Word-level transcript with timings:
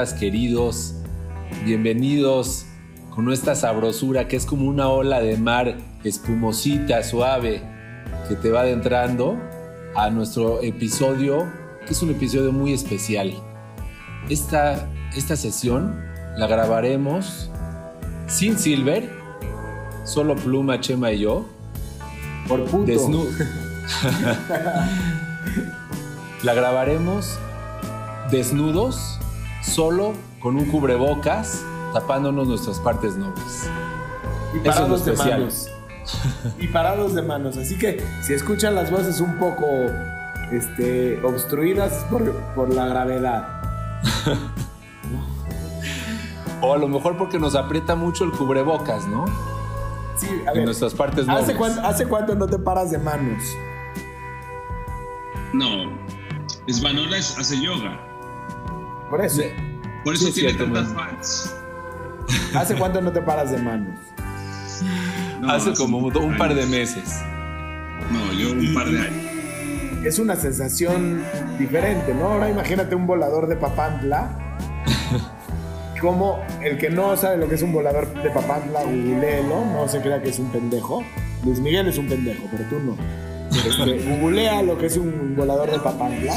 Queridos, 0.00 0.94
bienvenidos 1.62 2.64
con 3.14 3.30
esta 3.30 3.54
sabrosura 3.54 4.28
que 4.28 4.36
es 4.36 4.46
como 4.46 4.66
una 4.66 4.88
ola 4.88 5.20
de 5.20 5.36
mar 5.36 5.76
espumosita, 6.04 7.02
suave, 7.02 7.60
que 8.26 8.34
te 8.34 8.50
va 8.50 8.62
adentrando 8.62 9.36
a 9.94 10.08
nuestro 10.08 10.62
episodio, 10.62 11.52
que 11.86 11.92
es 11.92 12.00
un 12.00 12.12
episodio 12.12 12.50
muy 12.50 12.72
especial. 12.72 13.34
Esta, 14.30 14.88
esta 15.14 15.36
sesión 15.36 16.02
la 16.34 16.46
grabaremos 16.46 17.50
sin 18.26 18.58
Silver, 18.58 19.06
solo 20.04 20.34
Pluma, 20.34 20.80
Chema 20.80 21.12
y 21.12 21.18
yo. 21.18 21.44
Por 22.48 22.64
puto. 22.64 22.86
Desnudo. 22.86 23.28
la 26.42 26.54
grabaremos 26.54 27.38
desnudos, 28.30 29.19
solo 29.62 30.12
con 30.40 30.56
un 30.56 30.66
cubrebocas, 30.66 31.62
tapándonos 31.92 32.48
nuestras 32.48 32.78
partes 32.80 33.16
nobles. 33.16 33.68
Y 34.54 34.58
Eso 34.68 34.70
es 34.70 34.88
lo 34.88 34.98
parados 34.98 35.04
de 35.04 35.12
manos. 35.12 35.68
Y 36.58 36.66
parados 36.68 37.14
de 37.14 37.22
manos. 37.22 37.56
Así 37.56 37.78
que 37.78 38.02
si 38.22 38.32
escuchan 38.34 38.74
las 38.74 38.90
voces 38.90 39.20
un 39.20 39.38
poco 39.38 39.66
este, 40.50 41.20
obstruidas 41.24 41.92
es 41.92 42.04
por, 42.04 42.32
por 42.54 42.74
la 42.74 42.86
gravedad. 42.86 43.62
O 46.62 46.74
a 46.74 46.76
lo 46.76 46.88
mejor 46.88 47.16
porque 47.16 47.38
nos 47.38 47.54
aprieta 47.54 47.94
mucho 47.94 48.24
el 48.24 48.32
cubrebocas, 48.32 49.06
¿no? 49.08 49.24
Sí, 50.16 50.26
a 50.46 50.50
En 50.50 50.56
ver. 50.56 50.64
nuestras 50.66 50.92
partes 50.92 51.26
nobles. 51.26 51.44
¿Hace 51.44 51.56
cuánto, 51.56 51.80
¿Hace 51.80 52.06
cuánto 52.06 52.34
no 52.34 52.46
te 52.46 52.58
paras 52.58 52.90
de 52.90 52.98
manos? 52.98 53.42
No, 55.54 55.90
Svanola 56.68 57.16
hace 57.16 57.60
yoga. 57.60 57.98
Por 59.10 59.24
eso. 59.24 59.42
Por 60.04 60.14
eso 60.14 60.26
Sí, 60.26 60.32
tiene 60.34 60.50
cierto, 60.50 60.72
tantas 60.72 60.94
man. 60.94 61.08
fans. 61.10 61.54
¿Hace 62.54 62.76
cuánto 62.76 63.00
no 63.00 63.12
te 63.12 63.20
paras 63.20 63.50
de 63.50 63.58
manos? 63.58 63.98
No, 65.40 65.50
Hace 65.50 65.74
como 65.74 65.98
un, 65.98 66.36
par 66.38 66.54
de 66.54 66.64
meses. 66.66 67.20
No, 68.10 68.32
yo 68.32 68.52
un 68.52 68.72
par 68.72 68.86
de 68.88 68.98
años. 69.00 69.24
Es 70.04 70.18
una 70.18 70.36
sensación 70.36 71.22
diferente, 71.58 72.14
¿no? 72.14 72.28
Ahora 72.28 72.48
imagínate 72.48 72.94
un 72.94 73.06
volador 73.06 73.46
de 73.48 73.56
Papantla. 73.56 74.30
Como 76.00 76.38
el 76.62 76.78
que 76.78 76.88
no 76.88 77.14
sabe 77.18 77.36
lo 77.36 77.46
que 77.46 77.56
es 77.56 77.62
un 77.62 77.74
volador 77.74 78.08
de 78.22 78.30
Papantla, 78.30 78.84
googleelo, 78.84 79.66
no 79.66 79.86
se 79.86 80.00
crea 80.00 80.22
que 80.22 80.30
es 80.30 80.38
un 80.38 80.50
pendejo. 80.50 81.04
Luis 81.44 81.60
Miguel 81.60 81.88
es 81.88 81.98
un 81.98 82.08
pendejo, 82.08 82.44
pero 82.50 82.64
tú 82.70 82.78
no. 82.78 82.96
Este, 83.50 83.98
googlea 84.20 84.62
lo 84.62 84.78
que 84.78 84.86
es 84.86 84.96
un 84.96 85.34
volador 85.36 85.70
de 85.70 85.78
Papantla 85.78 86.34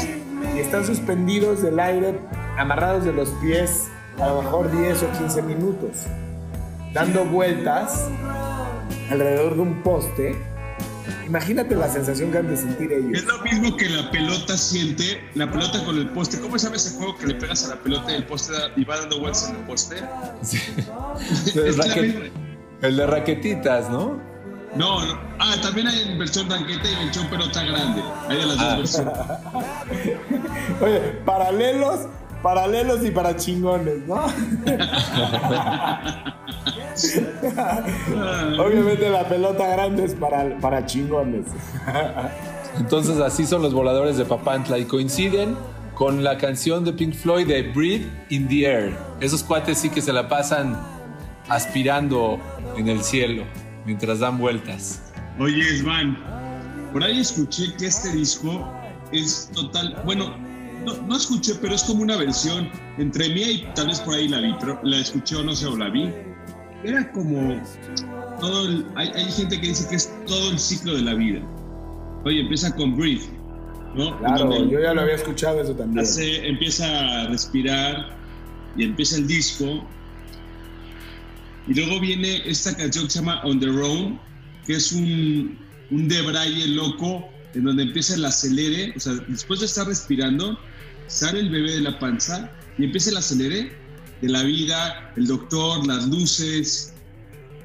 y 0.54 0.58
están 0.58 0.84
suspendidos 0.84 1.62
del 1.62 1.80
aire, 1.80 2.18
amarrados 2.58 3.04
de 3.04 3.12
los 3.12 3.28
pies, 3.40 3.88
a 4.20 4.26
lo 4.28 4.42
mejor 4.42 4.70
10 4.70 5.02
o 5.02 5.12
15 5.18 5.42
minutos, 5.42 5.90
dando 6.92 7.24
vueltas 7.24 8.06
alrededor 9.10 9.54
de 9.56 9.60
un 9.60 9.82
poste. 9.82 10.36
Imagínate 11.26 11.74
la 11.74 11.88
sensación 11.88 12.30
que 12.30 12.38
han 12.38 12.48
de 12.48 12.56
sentir 12.56 12.92
ellos. 12.92 13.12
Es 13.14 13.24
lo 13.24 13.38
mismo 13.42 13.76
que 13.76 13.88
la 13.88 14.10
pelota 14.10 14.56
siente, 14.58 15.22
la 15.34 15.50
pelota 15.50 15.82
con 15.84 15.96
el 15.96 16.08
poste. 16.10 16.38
¿Cómo 16.38 16.58
sabes 16.58 16.86
ese 16.86 16.96
juego 16.98 17.16
que 17.16 17.26
le 17.26 17.34
pegas 17.34 17.64
a 17.64 17.68
la 17.68 17.76
pelota 17.76 18.12
y 18.12 18.16
el 18.16 18.24
poste 18.26 18.52
da- 18.52 18.68
y 18.76 18.84
va 18.84 18.98
dando 19.00 19.20
vueltas 19.20 19.48
en 19.48 19.56
el 19.56 19.62
poste? 19.62 19.96
Sí. 20.42 20.58
Es 21.46 21.56
El, 21.56 21.76
raquet- 21.76 22.30
de 22.82 23.06
raquetitas, 23.06 23.88
¿no? 23.90 24.18
No, 24.76 25.04
no. 25.06 25.18
Ah, 25.38 25.54
también 25.62 25.86
hay 25.86 26.18
versión 26.18 26.48
tanqueta 26.48 26.82
y 26.90 27.04
versión 27.06 27.26
pelota 27.28 27.62
grande. 27.62 28.02
Hay 28.28 28.36
de 28.36 28.46
las 28.46 28.58
Ah. 28.58 28.64
dos 28.76 28.78
versiones. 28.78 29.14
Oye, 30.82 31.00
paralelos, 31.24 32.00
paralelos 32.44 33.02
y 33.02 33.10
para 33.10 33.34
chingones, 33.34 34.06
¿no? 34.06 34.16
Obviamente 38.62 39.08
la 39.08 39.26
pelota 39.26 39.66
grande 39.66 40.04
es 40.04 40.14
para, 40.14 40.60
para 40.60 40.84
chingones. 40.84 41.46
Entonces 42.78 43.18
así 43.18 43.46
son 43.46 43.62
los 43.62 43.72
voladores 43.72 44.18
de 44.18 44.26
Papantla 44.26 44.78
y 44.78 44.84
coinciden 44.84 45.56
con 45.94 46.22
la 46.22 46.36
canción 46.36 46.84
de 46.84 46.92
Pink 46.92 47.14
Floyd 47.14 47.48
de 47.48 47.62
Breathe 47.62 48.10
in 48.28 48.46
the 48.46 48.66
Air. 48.66 48.94
Esos 49.20 49.42
cuates 49.42 49.78
sí 49.78 49.88
que 49.88 50.02
se 50.02 50.12
la 50.12 50.28
pasan 50.28 50.78
aspirando 51.48 52.38
en 52.76 52.88
el 52.88 53.02
cielo 53.02 53.44
mientras 53.86 54.18
dan 54.18 54.36
vueltas. 54.36 55.00
Oye, 55.38 55.78
Svan, 55.78 56.18
por 56.92 57.02
ahí 57.02 57.20
escuché 57.20 57.74
que 57.78 57.86
este 57.86 58.10
disco 58.10 58.70
es 59.12 59.50
total. 59.54 59.96
Bueno, 60.04 60.43
no, 60.84 60.94
no 61.06 61.16
escuché, 61.16 61.54
pero 61.60 61.74
es 61.74 61.82
como 61.84 62.02
una 62.02 62.16
versión 62.16 62.68
entre 62.98 63.28
mía 63.30 63.50
y 63.50 63.66
tal 63.74 63.88
vez 63.88 64.00
por 64.00 64.14
ahí 64.14 64.28
la 64.28 64.40
vi, 64.40 64.54
pero 64.60 64.78
la 64.82 64.98
escuché 64.98 65.36
o 65.36 65.42
no 65.42 65.54
sé, 65.54 65.66
o 65.66 65.76
la 65.76 65.88
vi. 65.90 66.10
Era 66.84 67.10
como 67.12 67.60
todo 68.40 68.66
el- 68.68 68.84
hay, 68.94 69.08
hay 69.08 69.30
gente 69.32 69.60
que 69.60 69.68
dice 69.68 69.88
que 69.88 69.96
es 69.96 70.12
todo 70.26 70.50
el 70.50 70.58
ciclo 70.58 70.94
de 70.94 71.02
la 71.02 71.14
vida. 71.14 71.40
Oye, 72.24 72.40
empieza 72.40 72.74
con 72.74 72.96
Breathe, 72.96 73.24
¿no? 73.96 74.18
Claro, 74.18 74.46
Donde 74.50 74.72
yo 74.74 74.80
ya 74.80 74.92
lo 74.94 75.02
había 75.02 75.14
escuchado 75.14 75.60
eso 75.62 75.74
también. 75.74 76.04
hace- 76.04 76.46
empieza 76.46 77.22
a 77.22 77.26
respirar 77.28 78.16
y 78.76 78.84
empieza 78.84 79.16
el 79.16 79.26
disco. 79.26 79.84
Y 81.66 81.74
luego 81.74 82.00
viene 82.00 82.42
esta 82.44 82.76
canción 82.76 83.06
que 83.06 83.10
se 83.10 83.18
llama 83.20 83.40
On 83.44 83.58
the 83.58 83.66
Road, 83.66 84.12
que 84.66 84.74
es 84.76 84.92
un, 84.92 85.58
un 85.90 86.08
debraye 86.08 86.66
loco 86.68 87.26
en 87.54 87.64
donde 87.64 87.84
empieza 87.84 88.14
el 88.16 88.24
acelere. 88.24 88.92
O 88.96 89.00
sea, 89.00 89.14
después 89.28 89.60
de 89.60 89.66
estar 89.66 89.86
respirando, 89.86 90.58
sale 91.06 91.40
el 91.40 91.50
bebé 91.50 91.72
de 91.72 91.80
la 91.80 91.98
panza 91.98 92.50
y 92.78 92.84
empieza 92.84 93.10
el 93.10 93.18
acelere 93.18 93.72
de 94.20 94.28
la 94.28 94.42
vida, 94.42 95.12
el 95.16 95.26
doctor, 95.26 95.86
las 95.86 96.08
luces. 96.08 96.94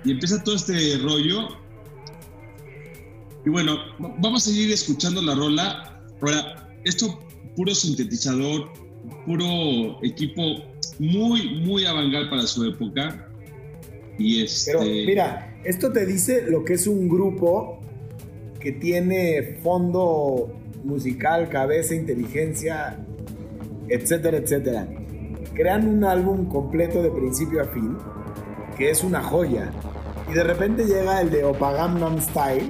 Y 0.03 0.11
empieza 0.11 0.43
todo 0.43 0.55
este 0.55 0.97
rollo. 0.97 1.49
Y 3.45 3.49
bueno, 3.49 3.77
vamos 3.97 4.47
a 4.47 4.51
seguir 4.51 4.71
escuchando 4.71 5.21
la 5.21 5.35
rola. 5.35 6.01
Ahora, 6.21 6.69
esto 6.83 7.19
puro 7.55 7.73
sintetizador, 7.73 8.71
puro 9.25 10.03
equipo 10.03 10.41
muy, 10.99 11.55
muy 11.61 11.85
avangal 11.85 12.29
para 12.29 12.43
su 12.43 12.65
época. 12.65 13.27
Y 14.17 14.43
este. 14.43 14.73
Pero 14.73 14.83
mira, 14.83 15.57
esto 15.63 15.91
te 15.91 16.05
dice 16.05 16.45
lo 16.47 16.63
que 16.63 16.73
es 16.73 16.87
un 16.87 17.07
grupo 17.07 17.79
que 18.59 18.73
tiene 18.73 19.59
fondo 19.63 20.53
musical, 20.83 21.49
cabeza, 21.49 21.95
inteligencia, 21.95 22.99
etcétera, 23.89 24.37
etcétera. 24.37 24.87
Crean 25.53 25.87
un 25.87 26.03
álbum 26.03 26.47
completo 26.47 27.01
de 27.01 27.11
principio 27.11 27.61
a 27.61 27.65
fin, 27.65 27.97
que 28.77 28.89
es 28.89 29.03
una 29.03 29.21
joya. 29.21 29.71
Y 30.29 30.33
de 30.33 30.43
repente 30.43 30.85
llega 30.85 31.21
el 31.21 31.31
de 31.31 31.43
Opagamnam 31.43 32.21
Style, 32.21 32.69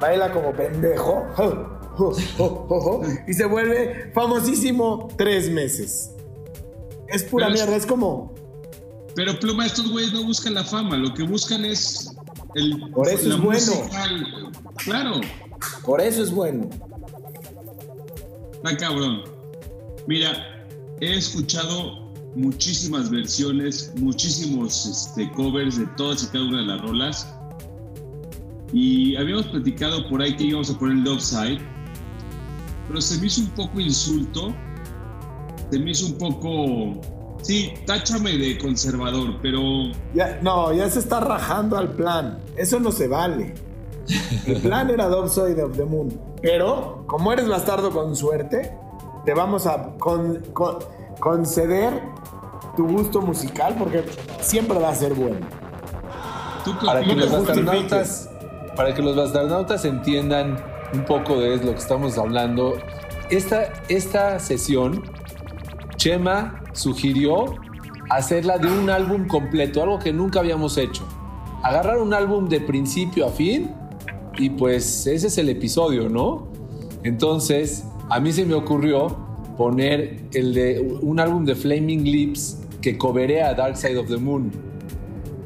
baila 0.00 0.32
como 0.32 0.52
pendejo, 0.52 1.26
y 3.26 3.34
se 3.34 3.46
vuelve 3.46 4.10
famosísimo 4.14 5.08
tres 5.16 5.50
meses. 5.50 6.12
Es 7.08 7.24
pura 7.24 7.46
Pero 7.46 7.56
mierda, 7.56 7.76
es 7.76 7.86
como, 7.86 8.34
Pero 9.14 9.38
Pluma, 9.38 9.66
estos 9.66 9.90
güeyes 9.90 10.12
no 10.12 10.24
buscan 10.24 10.54
la 10.54 10.64
fama, 10.64 10.96
lo 10.96 11.14
que 11.14 11.22
buscan 11.22 11.64
es 11.64 12.14
el, 12.54 12.90
Por 12.90 13.08
eso 13.08 13.28
es 13.30 13.40
bueno. 13.40 13.72
Claro, 14.84 15.20
por 15.84 16.00
eso 16.00 16.22
es 16.22 16.30
bueno. 16.30 16.68
está 18.54 18.76
cabrón. 18.76 19.35
Mira, 20.06 20.66
he 21.00 21.16
escuchado 21.16 22.12
muchísimas 22.34 23.10
versiones, 23.10 23.92
muchísimos 23.96 24.86
este, 24.86 25.30
covers 25.32 25.78
de 25.78 25.86
todas 25.96 26.24
y 26.24 26.26
cada 26.26 26.44
una 26.44 26.58
de 26.58 26.66
las 26.66 26.82
rolas. 26.82 27.34
Y 28.72 29.16
habíamos 29.16 29.46
platicado 29.46 30.08
por 30.08 30.20
ahí 30.20 30.36
que 30.36 30.44
íbamos 30.44 30.70
a 30.70 30.78
poner 30.78 30.98
el 30.98 31.04
Love 31.04 31.20
Side, 31.20 31.60
pero 32.88 33.00
se 33.00 33.18
me 33.18 33.26
hizo 33.26 33.40
un 33.40 33.50
poco 33.50 33.80
insulto 33.80 34.54
se 35.70 35.78
me 35.78 35.90
hizo 35.90 36.06
un 36.06 36.18
poco, 36.18 37.00
sí, 37.42 37.72
táchame 37.86 38.36
de 38.36 38.58
conservador, 38.58 39.38
pero 39.42 39.60
Ya, 40.14 40.38
no, 40.42 40.72
ya 40.72 40.88
se 40.88 41.00
está 41.00 41.20
rajando 41.20 41.76
al 41.76 41.92
plan. 41.92 42.38
Eso 42.56 42.78
no 42.80 42.92
se 42.92 43.08
vale. 43.08 43.54
El 44.46 44.60
plan 44.60 44.88
era 44.90 45.08
Dark 45.08 45.28
Side 45.30 45.60
of 45.62 45.76
the 45.76 45.84
Moon. 45.84 46.20
Pero, 46.40 47.04
como 47.06 47.32
eres 47.32 47.48
bastardo 47.48 47.90
con 47.90 48.14
suerte, 48.14 48.72
te 49.26 49.34
vamos 49.34 49.66
a 49.66 49.90
con- 49.98 50.36
con- 50.54 50.78
conceder 51.20 52.00
tu 52.76 52.86
gusto 52.86 53.20
musical 53.20 53.74
porque 53.78 54.04
siempre 54.40 54.78
va 54.78 54.88
a 54.90 54.94
ser 54.94 55.12
bueno. 55.14 55.38
tú 56.64 56.72
Para 56.84 57.02
que 57.02 57.14
los 57.14 57.32
astronautas, 57.32 58.30
para 58.76 58.94
que 58.94 59.02
los 59.02 59.16
astronautas 59.18 59.84
entiendan 59.84 60.56
un 60.94 61.04
poco 61.04 61.38
de 61.38 61.56
lo 61.58 61.72
que 61.72 61.78
estamos 61.78 62.16
hablando, 62.18 62.74
esta, 63.30 63.72
esta 63.88 64.38
sesión, 64.38 65.02
Chema 65.96 66.62
sugirió 66.72 67.46
hacerla 68.10 68.58
de 68.58 68.68
un 68.68 68.88
álbum 68.90 69.26
completo, 69.26 69.82
algo 69.82 69.98
que 69.98 70.12
nunca 70.12 70.40
habíamos 70.40 70.76
hecho. 70.78 71.04
Agarrar 71.62 71.98
un 71.98 72.14
álbum 72.14 72.48
de 72.48 72.60
principio 72.60 73.26
a 73.26 73.30
fin 73.30 73.74
y 74.38 74.50
pues 74.50 75.06
ese 75.06 75.26
es 75.28 75.38
el 75.38 75.48
episodio, 75.48 76.08
¿no? 76.08 76.46
Entonces, 77.02 77.84
a 78.08 78.20
mí 78.20 78.32
se 78.32 78.44
me 78.44 78.54
ocurrió 78.54 79.16
poner 79.56 80.20
el 80.32 80.54
de 80.54 80.98
un 81.00 81.18
álbum 81.18 81.44
de 81.44 81.54
Flaming 81.54 82.04
Lips 82.04 82.58
que 82.80 82.96
coberea 82.96 83.54
Dark 83.54 83.76
Side 83.76 83.98
of 83.98 84.08
the 84.08 84.16
Moon. 84.16 84.52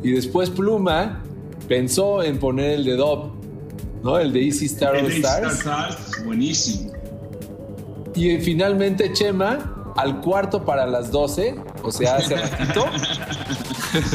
Y 0.03 0.13
después 0.13 0.51
Pluma 0.51 1.23
pensó 1.69 2.23
en 2.23 2.39
poner 2.39 2.73
el 2.73 2.85
de 2.85 2.97
Dub, 2.97 3.33
¿no? 4.03 4.19
El 4.19 4.33
de 4.33 4.45
Easy 4.45 4.67
Star 4.67 4.93
de 4.93 5.17
Stars. 5.17 5.59
Star 5.59 5.89
Stars, 5.91 6.25
buenísimo. 6.25 6.93
Y 8.15 8.39
finalmente 8.39 9.13
Chema, 9.13 9.93
al 9.97 10.21
cuarto 10.21 10.65
para 10.65 10.87
las 10.87 11.11
12, 11.11 11.55
o 11.83 11.93
sea, 11.93 12.17
hace 12.17 12.37
ratito, 12.37 12.85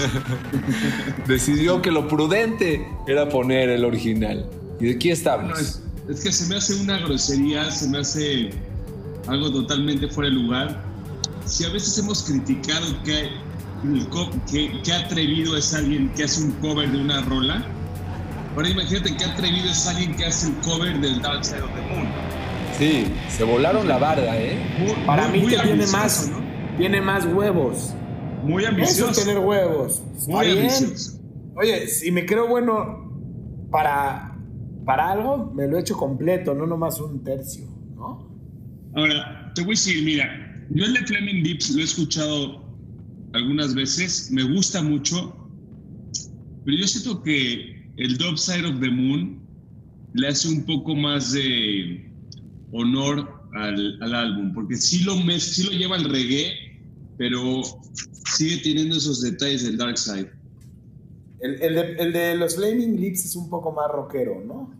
decidió 1.27 1.81
que 1.81 1.91
lo 1.91 2.07
prudente 2.07 2.85
era 3.07 3.29
poner 3.29 3.69
el 3.69 3.85
original. 3.85 4.49
Y 4.79 4.91
aquí 4.91 5.11
estamos. 5.11 5.81
Es, 6.09 6.21
que 6.23 6.31
se 6.31 6.47
me 6.47 6.57
hace 6.57 6.75
una 6.75 6.97
grosería, 6.99 7.69
se 7.71 7.87
me 7.89 7.99
hace 7.99 8.51
algo 9.27 9.51
totalmente 9.51 10.07
fuera 10.07 10.29
de 10.29 10.35
lugar. 10.35 10.81
Si 11.45 11.63
a 11.63 11.69
veces 11.69 11.97
hemos 11.97 12.23
criticado 12.23 12.85
que, 13.03 13.29
que, 14.51 14.81
que 14.83 14.93
atrevido 14.93 15.57
es 15.57 15.73
alguien 15.73 16.09
que 16.15 16.23
hace 16.23 16.43
un 16.43 16.51
cover 16.53 16.91
de 16.91 16.97
una 17.01 17.21
rola, 17.21 17.63
ahora 18.55 18.69
imagínate 18.69 19.15
que 19.15 19.25
atrevido 19.25 19.69
es 19.69 19.87
alguien 19.87 20.15
que 20.15 20.25
hace 20.25 20.47
el 20.47 20.55
cover 20.57 20.99
del 21.01 21.21
Dark 21.21 21.43
Side 21.45 21.61
of 21.61 21.69
the 21.75 21.81
Moon. 21.93 22.07
Sí, 22.77 23.07
se 23.29 23.43
volaron 23.43 23.87
la 23.87 23.97
barda, 23.97 24.37
¿eh? 24.37 24.57
Muy- 24.79 25.05
Para 25.05 25.27
muy- 25.27 25.37
mí 25.39 25.43
muy 25.45 25.55
que 25.55 25.61
tiene 25.61 25.87
más, 25.87 26.27
¿no? 26.29 26.37
tiene 26.77 27.01
más 27.01 27.25
huevos. 27.25 27.93
Muy 28.43 28.63
Eso 28.63 28.71
ambicioso. 28.71 29.11
es 29.11 29.19
tener 29.25 29.39
huevos. 29.39 30.03
Muy 30.27 30.51
ambicioso. 30.51 31.19
Oye, 31.55 31.87
si 31.87 32.11
me 32.11 32.25
creo 32.25 32.47
bueno 32.47 33.11
para, 33.71 34.34
para 34.85 35.11
algo, 35.11 35.51
me 35.55 35.67
lo 35.67 35.77
he 35.77 35.81
hecho 35.81 35.97
completo, 35.97 36.53
no 36.53 36.67
nomás 36.67 36.99
un 36.99 37.23
tercio, 37.23 37.65
¿no? 37.95 38.29
Ahora, 38.95 39.51
te 39.55 39.61
voy 39.61 39.71
a 39.71 39.71
decir, 39.71 40.03
mira, 40.03 40.65
yo 40.69 40.85
el 40.85 40.93
de 40.93 40.99
Fleming 41.05 41.43
Dips 41.43 41.71
lo 41.71 41.81
he 41.81 41.83
escuchado 41.83 42.63
algunas 43.33 43.73
veces, 43.73 44.31
me 44.31 44.43
gusta 44.43 44.81
mucho, 44.81 45.35
pero 46.63 46.77
yo 46.77 46.87
siento 46.87 47.21
que 47.21 47.91
el 47.97 48.17
Dub 48.17 48.37
Side 48.37 48.65
of 48.65 48.79
the 48.79 48.89
Moon 48.89 49.41
le 50.13 50.27
hace 50.27 50.47
un 50.47 50.65
poco 50.65 50.95
más 50.95 51.33
de 51.33 52.09
honor 52.71 53.43
al, 53.53 54.13
álbum, 54.13 54.53
porque 54.53 54.75
sí 54.75 55.03
lo, 55.03 55.15
sí 55.39 55.63
lo 55.63 55.71
lleva 55.71 55.95
al 55.95 56.05
reggae, 56.05 56.53
pero 57.17 57.61
sigue 58.25 58.57
teniendo 58.57 58.97
esos 58.97 59.21
detalles 59.21 59.63
del 59.63 59.77
Dark 59.77 59.97
Side. 59.97 60.29
El, 61.45 61.61
el 61.61 61.75
de, 61.75 62.03
el 62.03 62.13
de 62.13 62.35
los 62.35 62.55
Flaming 62.55 62.99
Lips 62.99 63.25
es 63.25 63.35
un 63.35 63.49
poco 63.49 63.71
más 63.71 63.89
rockero, 63.91 64.41
¿no? 64.45 64.71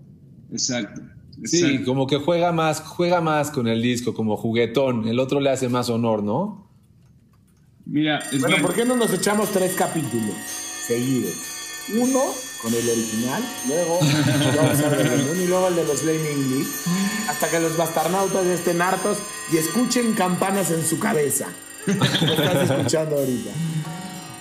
Exacto. 0.52 1.02
Sí, 1.44 1.64
exacto. 1.64 1.86
como 1.86 2.08
que 2.08 2.18
juega 2.18 2.52
más, 2.52 2.82
juega 2.82 3.22
más 3.22 3.52
con 3.52 3.68
el 3.68 3.82
disco, 3.82 4.14
como 4.14 4.38
juguetón. 4.38 5.08
El 5.08 5.20
otro 5.20 5.40
le 5.40 5.50
hace 5.50 5.70
más 5.70 5.90
honor, 5.90 6.24
¿no? 6.24 6.68
Mira, 7.86 8.18
es 8.18 8.40
Bueno, 8.40 8.48
bueno. 8.48 8.68
¿por 8.68 8.76
qué 8.76 8.86
no 8.86 8.96
nos 8.96 9.14
echamos 9.14 9.52
tres 9.52 9.74
capítulos 9.76 10.36
seguidos? 10.88 11.34
Uno 11.94 12.22
con 12.64 12.74
el 12.74 12.90
original, 12.90 13.44
luego 13.68 14.00
vamos 14.58 14.80
a 14.80 14.90
ver 14.90 15.06
el 15.06 15.42
y 15.44 15.48
luego 15.48 15.68
el 15.68 15.76
de 15.76 15.86
los 15.86 16.02
Flaming 16.02 16.58
Lips, 16.58 16.84
hasta 17.30 17.52
que 17.52 17.60
los 17.60 17.78
bastarnautas 17.78 18.46
estén 18.48 18.82
hartos 18.82 19.20
y 19.54 19.58
escuchen 19.58 20.14
campanas 20.14 20.72
en 20.72 20.84
su 20.84 20.98
cabeza. 20.98 21.48
Lo 21.86 22.04
estás 22.34 22.72
escuchando 22.72 23.18
ahorita. 23.18 23.52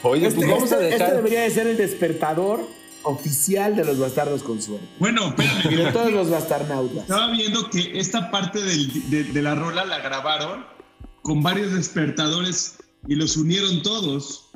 Oye, 0.05 0.27
Este, 0.29 0.37
pues 0.41 0.51
vamos 0.51 0.71
a 0.73 0.75
este- 0.77 0.89
este 0.91 0.99
dejar. 1.05 1.17
debería 1.17 1.41
de 1.43 1.51
ser 1.51 1.67
el 1.67 1.77
despertador 1.77 2.61
oficial 3.05 3.75
de 3.77 3.85
los 3.85 3.99
bastardos 3.99 4.43
con 4.43 4.61
suerte. 4.63 4.87
Bueno, 4.99 5.29
espérame. 5.29 5.73
Y 5.73 5.75
de 5.77 5.93
todos 5.93 6.13
los 6.13 6.31
bastarnautas. 6.31 7.03
Estaba 7.03 7.31
viendo 7.33 7.69
que 7.71 7.99
esta 7.99 8.31
parte 8.31 8.63
del- 8.63 9.11
de, 9.11 9.25
de 9.25 9.43
la 9.43 9.55
rola 9.55 9.85
la 9.85 9.99
grabaron 9.99 10.65
con 11.23 11.43
varios 11.43 11.73
despertadores 11.75 12.77
y 13.09 13.15
los 13.15 13.37
unieron 13.37 13.83
todos. 13.83 14.51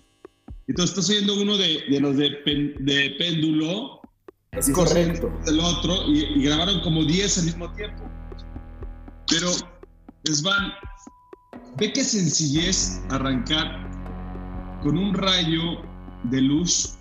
Entonces 0.66 0.90
estás 0.98 1.10
oyendo 1.10 1.40
uno 1.40 1.56
de, 1.56 1.82
de 1.90 2.00
los 2.00 2.16
de, 2.16 2.30
pen- 2.44 2.74
de 2.80 3.10
péndulo. 3.18 4.00
Es 4.52 4.68
correcto. 4.70 5.30
El 5.46 5.60
otro 5.60 6.06
y, 6.08 6.24
y 6.36 6.42
grabaron 6.44 6.80
como 6.80 7.04
10 7.04 7.38
al 7.38 7.44
mismo 7.46 7.72
tiempo. 7.74 8.02
Pero, 9.28 9.50
Svan, 10.24 10.72
ve 11.76 11.92
qué 11.92 12.02
sencillez 12.04 13.00
arrancar 13.10 13.87
con 14.82 14.96
un 14.96 15.14
rayo 15.14 15.82
de 16.24 16.40
luz 16.40 16.96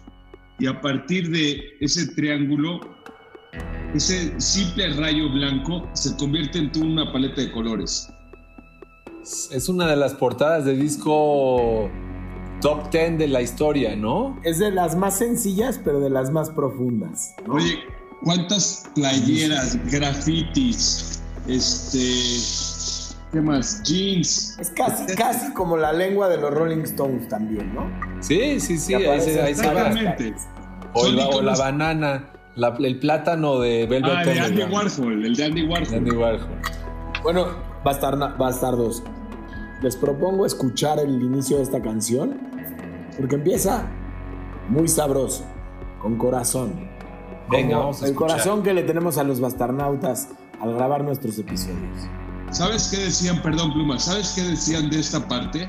y 0.60 0.68
a 0.68 0.82
partir 0.82 1.30
de 1.30 1.78
ese 1.80 2.08
triángulo 2.16 2.80
ese 3.94 4.40
simple 4.40 4.90
rayo 4.96 5.30
blanco 5.30 5.88
se 5.94 6.16
convierte 6.18 6.60
en 6.60 6.72
toda 6.72 6.86
una 6.86 7.12
paleta 7.12 7.42
de 7.42 7.52
colores. 7.52 8.08
Es 9.52 9.70
una 9.70 9.88
de 9.88 9.96
las 9.96 10.14
portadas 10.14 10.66
de 10.66 10.76
disco 10.76 11.90
top 12.62 12.92
10 12.92 13.18
de 13.18 13.28
la 13.28 13.42
historia, 13.42 13.96
¿no? 13.96 14.40
Es 14.44 14.60
de 14.60 14.72
las 14.72 14.96
más 14.96 15.18
sencillas, 15.18 15.80
pero 15.84 16.00
de 16.00 16.10
las 16.10 16.32
más 16.32 16.50
profundas. 16.50 17.34
¿no? 17.46 17.56
Oye, 17.56 17.80
¿cuántas 18.24 18.90
playeras, 18.96 19.78
grafitis, 19.92 21.22
este, 21.48 22.77
qué 23.32 23.42
más? 23.42 23.82
Jeans. 23.84 24.58
Es 24.60 24.70
casi, 24.72 25.16
casi 25.16 25.54
como 25.54 25.78
la 25.78 25.92
lengua 25.94 26.28
de 26.30 26.38
los 26.38 26.54
Rolling 26.54 26.84
Stones 26.84 27.28
también, 27.28 27.74
¿no? 27.74 27.86
Sí, 28.22 28.60
sí, 28.60 28.78
sí, 28.78 28.94
ahí 28.96 29.22
se, 29.22 29.42
ahí 29.42 29.54
se 29.56 29.68
va. 29.68 29.90
Exactamente. 29.90 30.34
O, 30.94 31.06
el- 31.08 31.20
o 31.20 31.42
la 31.42 31.56
banana, 31.56 32.30
la- 32.56 32.76
el 32.80 33.00
plátano 33.00 33.60
de 33.60 33.86
Velvet 33.86 34.12
Ah, 34.16 34.24
de 34.24 34.40
Andy. 34.40 34.64
Warhol, 34.64 35.26
el 35.26 35.36
de 35.36 35.46
Andy 35.46 35.64
Warhol. 35.68 35.88
De 35.90 35.98
Andy 35.98 36.12
Warhol. 36.12 36.48
Bueno, 37.24 37.46
bastardos, 37.84 39.04
les 39.82 39.96
propongo 39.96 40.46
escuchar 40.46 41.00
el 41.00 41.22
inicio 41.22 41.58
de 41.58 41.64
esta 41.64 41.82
canción, 41.82 42.38
porque 43.20 43.36
empieza 43.36 43.86
muy 44.70 44.88
sabroso, 44.88 45.46
con 46.02 46.18
corazón. 46.18 46.88
Venga, 47.50 47.78
vamos 47.78 48.02
a 48.02 48.06
El 48.06 48.12
escuchar. 48.12 48.32
corazón 48.38 48.64
que 48.64 48.74
le 48.74 48.84
tenemos 48.84 49.18
a 49.18 49.24
los 49.24 49.40
bastarnautas 49.40 50.30
al 50.60 50.74
grabar 50.74 51.04
nuestros 51.04 51.38
episodios. 51.40 52.08
¿Sabes 52.52 52.90
qué 52.90 52.98
decían, 52.98 53.42
perdón, 53.42 53.74
Pluma? 53.74 54.00
¿Sabes 54.00 54.34
qué 54.36 54.42
decían 54.44 54.90
de 54.90 55.00
esta 55.00 55.26
parte? 55.28 55.68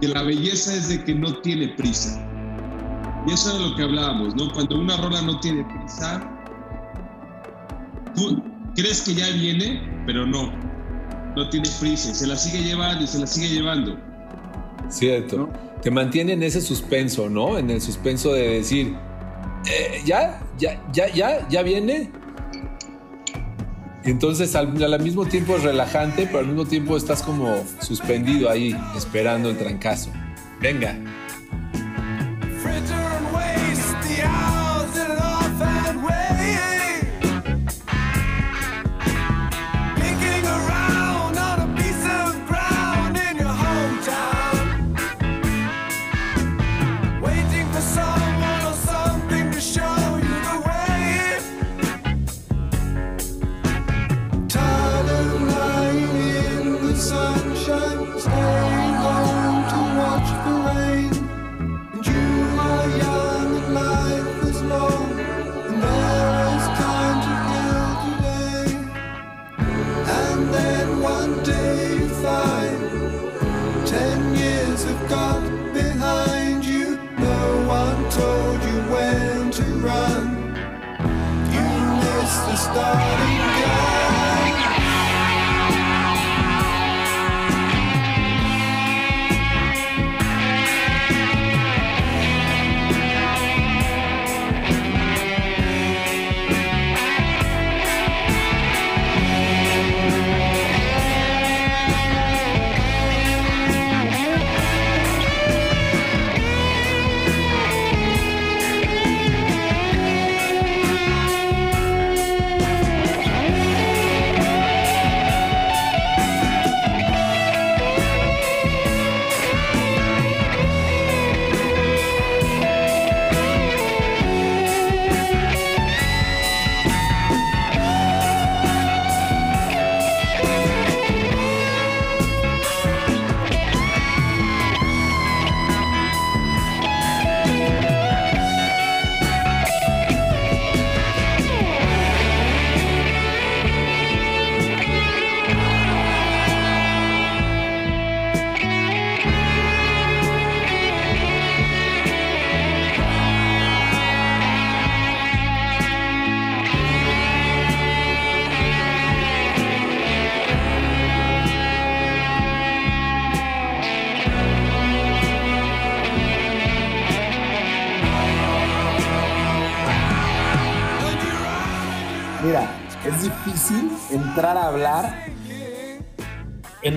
Que 0.00 0.08
la 0.08 0.22
belleza 0.22 0.74
es 0.74 0.88
de 0.88 1.04
que 1.04 1.14
no 1.14 1.36
tiene 1.40 1.68
prisa. 1.68 2.22
Y 3.26 3.32
eso 3.32 3.50
es 3.50 3.58
de 3.58 3.70
lo 3.70 3.76
que 3.76 3.82
hablábamos, 3.82 4.34
¿no? 4.36 4.52
Cuando 4.52 4.78
una 4.78 4.96
rola 4.96 5.20
no 5.22 5.38
tiene 5.40 5.64
prisa, 5.64 6.22
tú 8.14 8.42
crees 8.74 9.02
que 9.02 9.14
ya 9.14 9.28
viene, 9.30 9.82
pero 10.06 10.26
no. 10.26 10.52
No 11.36 11.48
tiene 11.50 11.68
prisa. 11.80 12.10
y 12.10 12.14
Se 12.14 12.26
la 12.26 12.36
sigue 12.36 12.62
llevando 12.64 13.04
y 13.04 13.06
se 13.06 13.18
la 13.18 13.26
sigue 13.26 13.48
llevando. 13.48 13.98
Cierto. 14.88 15.36
¿No? 15.36 15.66
Te 15.82 15.90
mantiene 15.90 16.32
en 16.32 16.42
ese 16.42 16.60
suspenso, 16.60 17.28
¿no? 17.28 17.58
En 17.58 17.70
el 17.70 17.80
suspenso 17.80 18.32
de 18.32 18.48
decir, 18.48 18.96
eh, 19.70 20.02
¿ya? 20.06 20.40
¿Ya? 20.58 20.82
¿Ya? 20.92 21.12
¿Ya? 21.12 21.48
¿Ya 21.48 21.62
viene? 21.62 22.10
Entonces 24.06 24.54
al, 24.54 24.82
al 24.82 25.02
mismo 25.02 25.26
tiempo 25.26 25.56
es 25.56 25.62
relajante, 25.62 26.26
pero 26.26 26.38
al 26.38 26.46
mismo 26.46 26.64
tiempo 26.64 26.96
estás 26.96 27.22
como 27.22 27.64
suspendido 27.80 28.48
ahí, 28.48 28.76
esperando 28.96 29.50
el 29.50 29.56
trancazo. 29.56 30.10
Venga. 30.60 30.96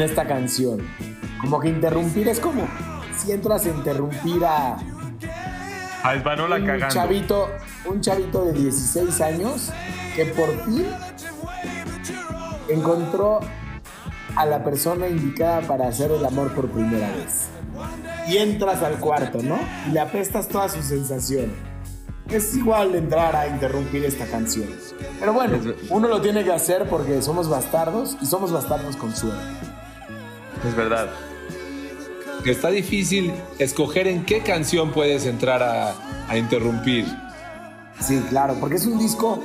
Esta 0.10 0.26
canción. 0.28 0.80
Como 1.42 1.60
que 1.60 1.70
interrumpir 1.70 2.28
es 2.28 2.40
como 2.40 2.68
si 3.18 3.32
entras 3.32 3.66
a 3.66 3.70
interrumpir 3.70 4.44
a 4.46 4.78
A 6.04 6.14
un 6.14 6.22
cagando. 6.66 6.88
chavito, 6.88 7.48
un 7.86 8.02
chavito 8.02 8.46
de 8.46 8.54
16 8.54 9.22
años 9.22 9.70
que 10.16 10.26
por 10.26 10.50
fin 10.66 10.86
encontró 12.70 13.40
a 14.36 14.46
la 14.46 14.64
persona 14.64 15.08
indicada 15.08 15.62
para 15.62 15.88
hacer 15.88 16.12
el 16.12 16.26
amor 16.26 16.54
por 16.54 16.70
primera 16.70 17.10
vez. 17.12 17.50
Y 18.28 18.38
entras 18.38 18.82
al 18.84 19.00
cuarto, 19.00 19.40
¿no? 19.42 19.60
Y 19.88 19.92
le 19.92 20.00
apestas 20.00 20.48
toda 20.48 20.70
su 20.70 20.82
sensación. 20.82 21.52
Es 22.30 22.56
igual 22.56 22.94
entrar 22.96 23.36
a 23.36 23.48
interrumpir 23.48 24.06
esta 24.06 24.26
canción. 24.26 24.70
Pero 25.20 25.34
bueno, 25.34 25.58
uno 25.90 26.08
lo 26.08 26.22
tiene 26.22 26.44
que 26.44 26.52
hacer 26.52 26.88
porque 26.88 27.22
somos 27.22 27.50
bastardos 27.50 28.18
y 28.22 28.26
somos 28.28 28.52
bastardos 28.52 28.96
con 28.96 29.16
suerte. 29.16 29.79
Es 30.68 30.76
verdad. 30.76 31.10
Que 32.44 32.52
está 32.52 32.70
difícil 32.70 33.34
escoger 33.58 34.08
en 34.08 34.26
qué 34.26 34.42
canción 34.42 34.92
puedes 34.92 35.26
entrar 35.26 35.62
a, 35.62 35.96
a 36.28 36.38
interrumpir. 36.38 37.06
Sí, 38.00 38.22
claro, 38.30 38.56
porque 38.60 38.78
es 38.78 38.86
un 38.86 38.98
disco 38.98 39.44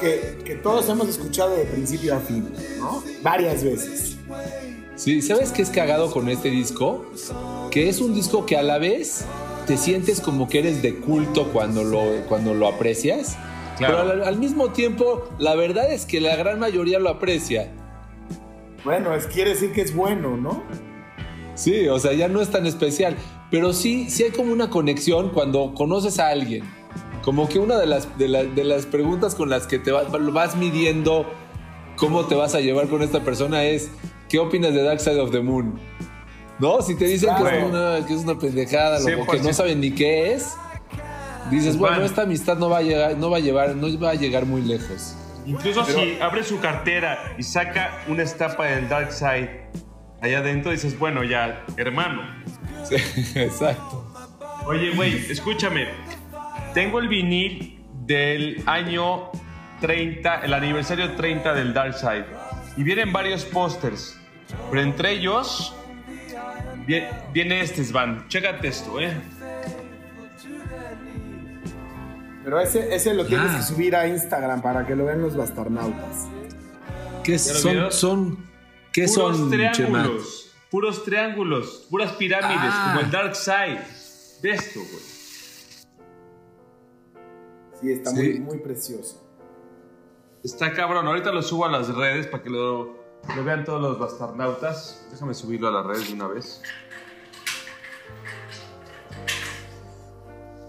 que, 0.00 0.38
que 0.44 0.56
todos 0.56 0.88
hemos 0.88 1.08
escuchado 1.08 1.56
de 1.56 1.64
principio 1.64 2.16
a 2.16 2.20
fin, 2.20 2.52
¿no? 2.80 3.02
Varias 3.22 3.62
veces. 3.62 4.16
Sí, 4.96 5.22
¿sabes 5.22 5.52
qué 5.52 5.62
es 5.62 5.70
cagado 5.70 6.10
con 6.10 6.28
este 6.28 6.48
disco? 6.50 7.06
Que 7.70 7.88
es 7.88 8.00
un 8.00 8.14
disco 8.14 8.46
que 8.46 8.56
a 8.56 8.62
la 8.62 8.78
vez 8.78 9.24
te 9.66 9.76
sientes 9.76 10.20
como 10.20 10.48
que 10.48 10.60
eres 10.60 10.82
de 10.82 10.96
culto 10.96 11.52
cuando 11.52 11.84
lo, 11.84 12.02
cuando 12.28 12.54
lo 12.54 12.66
aprecias. 12.66 13.36
Claro. 13.78 13.98
Pero 13.98 14.10
al, 14.12 14.24
al 14.24 14.38
mismo 14.38 14.70
tiempo, 14.72 15.28
la 15.38 15.54
verdad 15.54 15.92
es 15.92 16.06
que 16.06 16.20
la 16.20 16.34
gran 16.34 16.58
mayoría 16.58 16.98
lo 16.98 17.10
aprecia. 17.10 17.70
Bueno, 18.86 19.14
es, 19.14 19.26
quiere 19.26 19.50
decir 19.50 19.72
que 19.72 19.82
es 19.82 19.94
bueno, 19.94 20.36
¿no? 20.36 20.62
Sí, 21.56 21.88
o 21.88 21.98
sea, 21.98 22.12
ya 22.12 22.28
no 22.28 22.40
es 22.40 22.50
tan 22.50 22.66
especial. 22.66 23.16
Pero 23.50 23.72
sí, 23.72 24.08
sí 24.10 24.22
hay 24.22 24.30
como 24.30 24.52
una 24.52 24.70
conexión 24.70 25.30
cuando 25.30 25.74
conoces 25.74 26.18
a 26.20 26.28
alguien. 26.28 26.62
Como 27.22 27.48
que 27.48 27.58
una 27.58 27.76
de 27.78 27.86
las, 27.86 28.16
de, 28.16 28.28
la- 28.28 28.44
de 28.44 28.62
las 28.64 28.86
preguntas 28.86 29.34
con 29.34 29.50
las 29.50 29.66
que 29.66 29.80
te 29.80 29.90
va- 29.90 30.04
vas 30.04 30.56
midiendo 30.56 31.26
cómo 31.96 32.26
te 32.26 32.36
vas 32.36 32.54
a 32.54 32.60
llevar 32.60 32.86
con 32.86 33.02
esta 33.02 33.24
persona 33.24 33.64
es, 33.64 33.90
¿qué 34.28 34.38
opinas 34.38 34.72
de 34.72 34.82
Dark 34.84 35.00
Side 35.00 35.18
of 35.20 35.32
the 35.32 35.40
Moon? 35.40 35.80
¿No? 36.60 36.80
Si 36.80 36.94
te 36.94 37.06
dicen 37.06 37.30
que, 37.36 37.42
es 37.42 37.48
Claro. 37.48 37.66
una, 37.66 38.06
que 38.06 38.14
es 38.14 38.22
una 38.22 38.38
pendejada, 38.38 39.00
lo- 39.00 39.22
o 39.22 39.26
que 39.26 39.38
100%. 39.38 39.42
no 39.42 39.52
saben 39.52 39.80
ni 39.80 39.90
qué 39.90 40.32
es, 40.32 40.52
dices, 41.50 41.76
bueno, 41.76 42.04
esta 42.04 42.22
amistad 42.22 42.56
no 42.56 42.68
va 42.68 42.78
a 42.78 42.82
llegar, 42.82 43.16
no 43.18 43.30
va 43.30 43.38
a 43.38 43.40
llevar, 43.40 43.74
no 43.74 43.98
va 43.98 44.10
a 44.10 44.14
llegar 44.14 44.46
muy 44.46 44.62
lejos. 44.62 45.16
Incluso 45.46 45.84
Pero- 45.86 45.98
si 45.98 46.18
abre 46.20 46.42
su 46.44 46.58
cartera 46.60 47.34
y 47.38 47.42
saca 47.42 47.98
una 48.08 48.22
estampa 48.24 48.64
del 48.66 48.88
Dark 48.88 49.12
Side 49.12 49.70
allá 50.20 50.38
adentro, 50.38 50.72
dices, 50.72 50.98
bueno, 50.98 51.22
ya, 51.24 51.64
hermano. 51.76 52.22
Sí, 52.84 52.96
exacto. 53.38 54.12
Oye, 54.66 54.90
güey, 54.90 55.14
escúchame. 55.30 55.86
Tengo 56.74 56.98
el 56.98 57.08
vinil 57.08 57.80
del 58.06 58.62
año 58.66 59.30
30, 59.80 60.40
el 60.40 60.52
aniversario 60.54 61.12
30 61.14 61.54
del 61.54 61.72
Dark 61.72 61.94
Side. 61.94 62.26
Y 62.76 62.82
vienen 62.82 63.12
varios 63.12 63.44
pósters. 63.44 64.18
Pero 64.70 64.82
entre 64.82 65.12
ellos 65.12 65.74
vie- 66.86 67.08
viene 67.32 67.60
este, 67.60 67.84
Svan. 67.84 68.26
Chécate 68.28 68.68
esto, 68.68 69.00
¿eh? 69.00 69.16
Pero 72.46 72.60
ese, 72.60 72.94
ese 72.94 73.12
lo 73.12 73.26
tienes 73.26 73.50
Ah. 73.50 73.56
que 73.56 73.62
subir 73.64 73.96
a 73.96 74.06
Instagram 74.06 74.62
para 74.62 74.86
que 74.86 74.94
lo 74.94 75.06
vean 75.06 75.20
los 75.20 75.36
bastarnautas. 75.36 76.28
¿Qué 77.24 77.40
son, 77.40 77.90
son, 77.90 78.46
qué 78.92 79.06
puros 79.08 79.36
son, 79.36 79.50
Chema? 79.50 79.72
triángulos. 79.72 80.54
Puros 80.70 81.04
triángulos. 81.04 81.86
Puras 81.90 82.12
pirámides, 82.12 82.70
Ah. 82.72 82.92
como 82.94 83.04
el 83.04 83.10
Dark 83.10 83.34
Side. 83.34 83.80
Ve 84.44 84.50
esto, 84.50 84.78
güey. 84.78 85.02
Sí, 87.80 87.90
está 87.90 88.10
Sí. 88.10 88.16
Muy, 88.16 88.38
muy 88.38 88.58
precioso. 88.58 89.28
Está 90.44 90.72
cabrón. 90.72 91.04
Ahorita 91.08 91.32
lo 91.32 91.42
subo 91.42 91.64
a 91.64 91.68
las 91.68 91.92
redes 91.92 92.28
para 92.28 92.44
que 92.44 92.50
lo, 92.50 92.96
lo 93.34 93.44
vean 93.44 93.64
todos 93.64 93.82
los 93.82 93.98
bastarnautas. 93.98 95.04
Déjame 95.10 95.34
subirlo 95.34 95.66
a 95.66 95.72
las 95.72 95.84
redes 95.84 96.06
de 96.06 96.14
una 96.14 96.28
vez. 96.28 96.62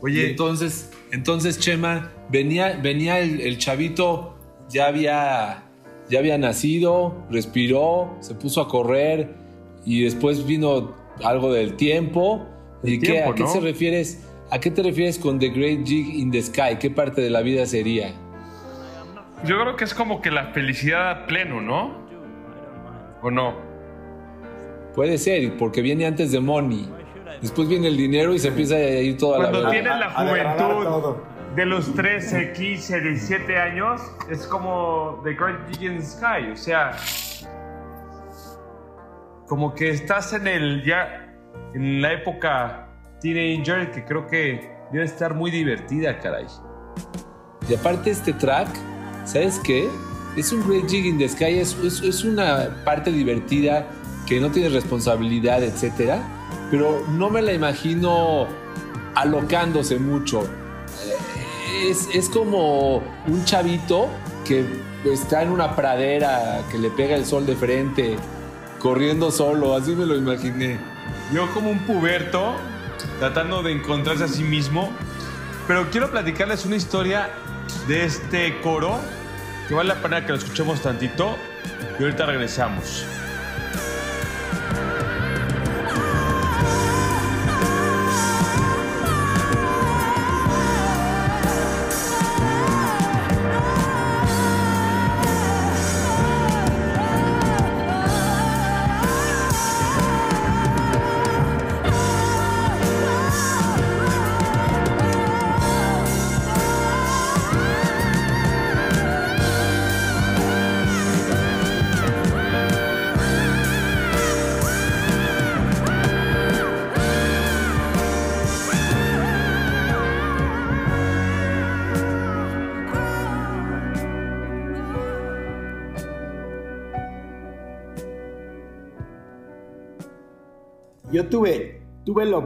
Y 0.02 0.06
Oye, 0.06 0.30
entonces, 0.32 0.90
entonces 1.12 1.60
Chema, 1.60 2.12
venía, 2.30 2.80
venía 2.82 3.20
el, 3.20 3.42
el 3.42 3.58
chavito, 3.58 4.36
ya 4.70 4.88
había, 4.88 5.64
ya 6.10 6.20
había 6.20 6.38
nacido, 6.38 7.26
respiró, 7.30 8.18
se 8.20 8.36
puso 8.36 8.62
a 8.62 8.68
correr 8.68 9.30
y 9.86 10.04
después 10.04 10.46
vino 10.46 10.96
algo 11.24 11.54
del 11.54 11.76
tiempo. 11.76 12.46
El 12.84 12.94
¿Y 12.94 13.00
qué, 13.00 13.24
a 13.24 13.34
qué 13.34 13.48
se 13.48 13.60
refieres? 13.60 14.24
¿A 14.50 14.60
qué 14.60 14.72
te 14.72 14.84
refieres 14.84 15.18
con 15.18 15.40
The 15.40 15.50
Great 15.50 15.86
Jig 15.86 16.16
in 16.16 16.32
the 16.32 16.42
Sky? 16.42 16.78
¿Qué 16.80 16.90
parte 16.90 17.22
de 17.22 17.30
la 17.30 17.42
vida 17.42 17.66
sería? 17.66 18.14
yo 19.44 19.60
creo 19.60 19.76
que 19.76 19.84
es 19.84 19.94
como 19.94 20.22
que 20.22 20.32
la 20.32 20.48
felicidad 20.48 21.12
a 21.12 21.28
pleno, 21.28 21.62
¿no? 21.62 21.96
¿O 23.22 23.30
no? 23.30 23.56
Puede 24.96 25.18
ser, 25.18 25.58
porque 25.58 25.82
viene 25.82 26.06
antes 26.06 26.32
de 26.32 26.40
Money. 26.40 26.90
Después 27.42 27.68
viene 27.68 27.88
el 27.88 27.98
dinero 27.98 28.34
y 28.34 28.40
se 28.40 28.48
empieza 28.50 28.76
a 28.76 28.80
ir 28.80 29.18
toda 29.18 29.38
Cuando 29.38 29.62
la 29.62 29.70
tienes 29.70 29.92
verdad. 29.94 30.12
la 30.26 30.28
juventud 30.30 31.16
de 31.56 31.66
los 31.66 31.94
13, 31.96 32.54
15, 32.54 33.02
17 33.02 33.58
años, 33.58 34.02
es 34.30 34.46
como 34.48 35.22
The 35.24 35.34
Great 35.34 35.70
Gig 35.72 35.84
in 35.92 35.98
the 35.98 36.06
Sky. 36.06 36.52
O 36.52 36.56
sea, 36.56 36.92
como 39.48 39.74
que 39.74 39.90
estás 39.90 40.34
en 40.34 40.48
el 40.48 40.84
ya 40.84 41.34
en 41.74 42.02
la 42.02 42.14
época 42.14 42.88
teenager 43.22 43.92
que 43.92 44.04
creo 44.04 44.28
que 44.28 44.70
debe 44.92 45.06
estar 45.06 45.34
muy 45.34 45.52
divertida, 45.52 46.18
caray. 46.20 46.46
Y 47.70 47.76
aparte 47.76 48.12
este 48.12 48.34
track, 48.34 48.68
¿sabes 49.26 49.60
qué? 49.64 49.88
Es 50.36 50.52
un 50.52 50.68
Great 50.70 50.88
Jig 50.90 51.06
in 51.06 51.18
the 51.18 51.28
Sky, 51.28 51.60
es, 51.60 51.76
es- 51.84 52.02
es 52.02 52.24
una 52.24 52.82
parte 52.86 53.12
divertida 53.12 53.86
que 54.28 54.40
no 54.40 54.52
tiene 54.52 54.70
responsabilidad, 54.70 55.64
etcétera, 55.64 56.20
pero 56.70 57.06
no 57.10 57.30
me 57.30 57.42
la 57.42 57.54
imagino 57.54 58.48
alocándose 59.16 60.00
mucho. 60.00 60.48
Es, 61.84 62.10
es 62.14 62.30
como 62.30 62.98
un 63.28 63.46
chavito 63.46 64.10
que 64.46 64.66
está 65.06 65.44
en 65.44 65.50
una 65.50 65.76
pradera, 65.76 66.62
que 66.72 66.78
le 66.78 66.90
pega 66.90 67.16
el 67.16 67.26
sol 67.26 67.46
de 67.46 67.56
frente, 67.56 68.16
corriendo 68.80 69.32
solo, 69.32 69.76
así 69.76 69.92
me 69.92 70.06
lo 70.06 70.16
imaginé. 70.16 70.80
Yo 71.34 71.52
como 71.54 71.70
un 71.70 71.80
puberto 71.80 72.56
tratando 73.20 73.62
de 73.64 73.74
encontrarse 73.74 74.24
a 74.24 74.28
sí 74.28 74.44
mismo, 74.44 74.90
pero 75.68 75.90
quiero 75.92 76.10
platicarles 76.10 76.66
una 76.66 76.76
historia 76.76 77.30
de 77.88 78.06
este 78.06 78.60
coro 78.62 78.98
que 79.68 79.74
vale 79.74 79.90
la 79.90 80.02
pena 80.02 80.26
que 80.26 80.32
lo 80.32 80.38
escuchemos 80.38 80.82
tantito 80.82 81.36
y 82.00 82.04
ahorita 82.04 82.26
regresamos. 82.26 83.06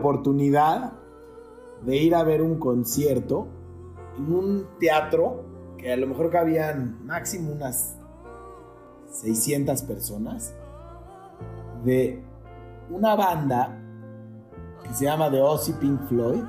Oportunidad 0.02 0.94
de 1.84 1.96
ir 1.96 2.16
a 2.16 2.24
ver 2.24 2.42
un 2.42 2.60
concierto 2.60 3.48
en 4.18 4.34
un 4.34 4.68
teatro 4.80 5.46
que 5.78 5.94
a 5.94 5.98
lo 5.98 6.08
mejor 6.08 6.30
cabían 6.32 7.06
máximo 7.06 7.52
unas 7.52 7.98
600 9.12 9.82
personas 9.84 10.54
de 11.84 12.24
una 12.90 13.16
banda 13.16 13.80
que 14.84 14.94
se 14.94 15.06
llama 15.06 15.30
The 15.30 15.42
Ozzy 15.42 15.74
Pink 15.74 16.02
Floyd 16.08 16.44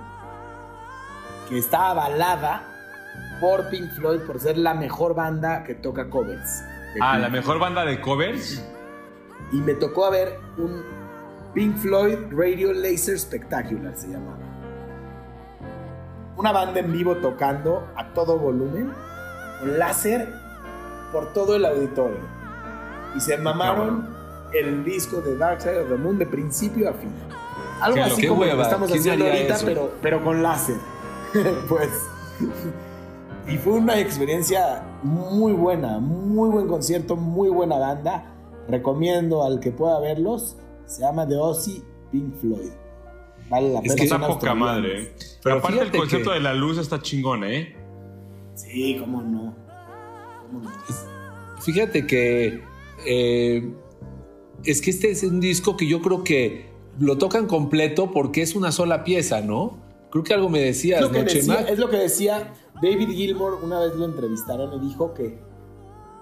que 1.49 1.59
está 1.59 1.90
avalada 1.90 2.62
por 3.40 3.68
Pink 3.68 3.90
Floyd 3.92 4.21
por 4.26 4.40
ser 4.40 4.56
la 4.56 4.75
mejor 4.75 5.14
banda 5.14 5.64
que 5.64 5.75
toca 5.75 6.09
covers. 6.09 6.62
Ah, 7.00 7.14
Pink 7.14 7.23
la 7.23 7.28
mejor 7.28 7.59
banda 7.59 7.85
de 7.85 8.00
covers. 8.00 8.64
y 9.52 9.56
me 9.56 9.75
tocó 9.75 10.06
a 10.06 10.11
ver 10.11 10.38
un 10.59 11.01
Pink 11.54 11.76
Floyd 11.76 12.18
Radio 12.30 12.73
Laser 12.73 13.18
Spectacular, 13.18 13.94
se 13.94 14.09
llamaba. 14.09 14.38
Una 16.37 16.50
banda 16.50 16.81
en 16.81 16.90
vivo 16.92 17.16
tocando 17.16 17.87
a 17.94 18.14
todo 18.14 18.38
volumen, 18.38 18.90
con 19.61 19.79
láser 19.79 20.33
por 21.12 21.33
todo 21.35 21.57
el 21.57 21.66
auditorio. 21.66 22.20
Y 23.14 23.20
se 23.20 23.37
mamaron 23.37 24.09
el 24.55 24.83
disco 24.83 25.20
de 25.20 25.37
Dark 25.37 25.61
Side 25.61 25.83
of 25.83 25.90
the 25.90 25.96
Moon 25.96 26.18
de 26.18 26.24
principio 26.24 26.88
a 26.88 26.94
fin. 26.94 27.12
Algo 27.83 28.03
así 28.03 28.26
como 28.26 28.44
lo 28.46 28.57
que 28.57 28.62
estamos 28.62 28.88
¿quién 28.88 29.00
haciendo 29.00 29.26
ahorita, 29.26 29.55
eso? 29.55 29.66
pero, 29.66 29.92
pero 30.00 30.24
con 30.24 30.42
láser. 30.42 30.76
pues. 31.68 31.90
Y 33.46 33.59
fue 33.59 33.74
una 33.74 33.98
experiencia 33.98 34.83
muy 35.03 35.53
buena, 35.53 35.98
muy 35.98 36.48
buen 36.48 36.66
concierto, 36.66 37.16
muy 37.16 37.50
buena 37.50 37.76
banda. 37.76 38.24
Recomiendo 38.68 39.44
al 39.44 39.61
que 39.61 39.70
pueda 39.70 40.00
verlos. 40.00 40.57
Se 40.87 41.03
llama 41.03 41.27
The 41.27 41.37
Ozzy 41.37 41.83
Pink 42.11 42.35
Floyd. 42.37 42.71
Vale 43.49 43.68
la 43.73 43.79
Es 43.81 43.83
pena. 43.83 43.95
que 43.97 44.03
Está 44.05 44.27
poca 44.27 44.55
madre, 44.55 45.03
¿eh? 45.03 45.14
Pero, 45.16 45.31
Pero 45.42 45.57
aparte 45.59 45.81
el 45.83 45.90
concepto 45.90 46.31
que- 46.31 46.35
de 46.37 46.40
la 46.42 46.55
luz 46.55 46.79
está 46.79 47.01
chingón, 47.01 47.45
¿eh? 47.45 47.75
Sí, 48.55 48.97
cómo 48.99 49.23
no. 49.23 49.55
¿Cómo 50.47 50.61
no? 50.62 50.71
Fíjate 51.61 52.07
que 52.07 52.62
eh, 53.07 53.73
es 54.64 54.81
que 54.83 54.90
este 54.90 55.11
es 55.11 55.23
un 55.23 55.40
disco 55.40 55.77
que 55.77 55.87
yo 55.87 56.01
creo 56.03 56.23
que 56.25 56.71
lo 56.99 57.18
tocan 57.18 57.47
completo 57.47 58.11
porque 58.11 58.42
es 58.42 58.55
una 58.55 58.73
sola 58.73 59.05
pieza, 59.05 59.40
¿no? 59.40 59.79
Creo 60.11 60.25
que 60.25 60.35
algo 60.35 60.49
me 60.49 60.61
Es 60.68 60.77
decías, 60.77 61.01
lo, 61.01 61.11
que 61.11 61.18
¿no, 61.21 61.25
decía, 61.25 61.40
Chema? 61.57 61.68
es 61.71 61.79
lo 61.79 61.88
que 61.88 61.97
decía 61.97 62.53
David 62.83 63.09
Gilmour. 63.11 63.61
Una 63.62 63.81
vez 63.81 63.95
lo 63.97 64.05
entrevistaron 64.05 64.73
y 64.75 64.87
dijo 64.88 65.14
que 65.14 65.38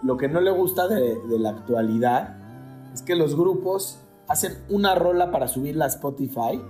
lo 0.03 0.16
que 0.16 0.29
no 0.29 0.40
le 0.40 0.51
gusta 0.53 0.87
de, 0.88 1.16
de 1.29 1.38
la 1.38 1.51
actualidad 1.51 2.38
es 2.94 3.03
que 3.03 3.16
los 3.16 3.35
grupos 3.37 3.99
hacen 4.30 4.58
una 4.68 4.94
rola 4.94 5.32
para 5.32 5.48
subirla 5.48 5.86
a 5.86 5.88
Spotify 5.88 6.62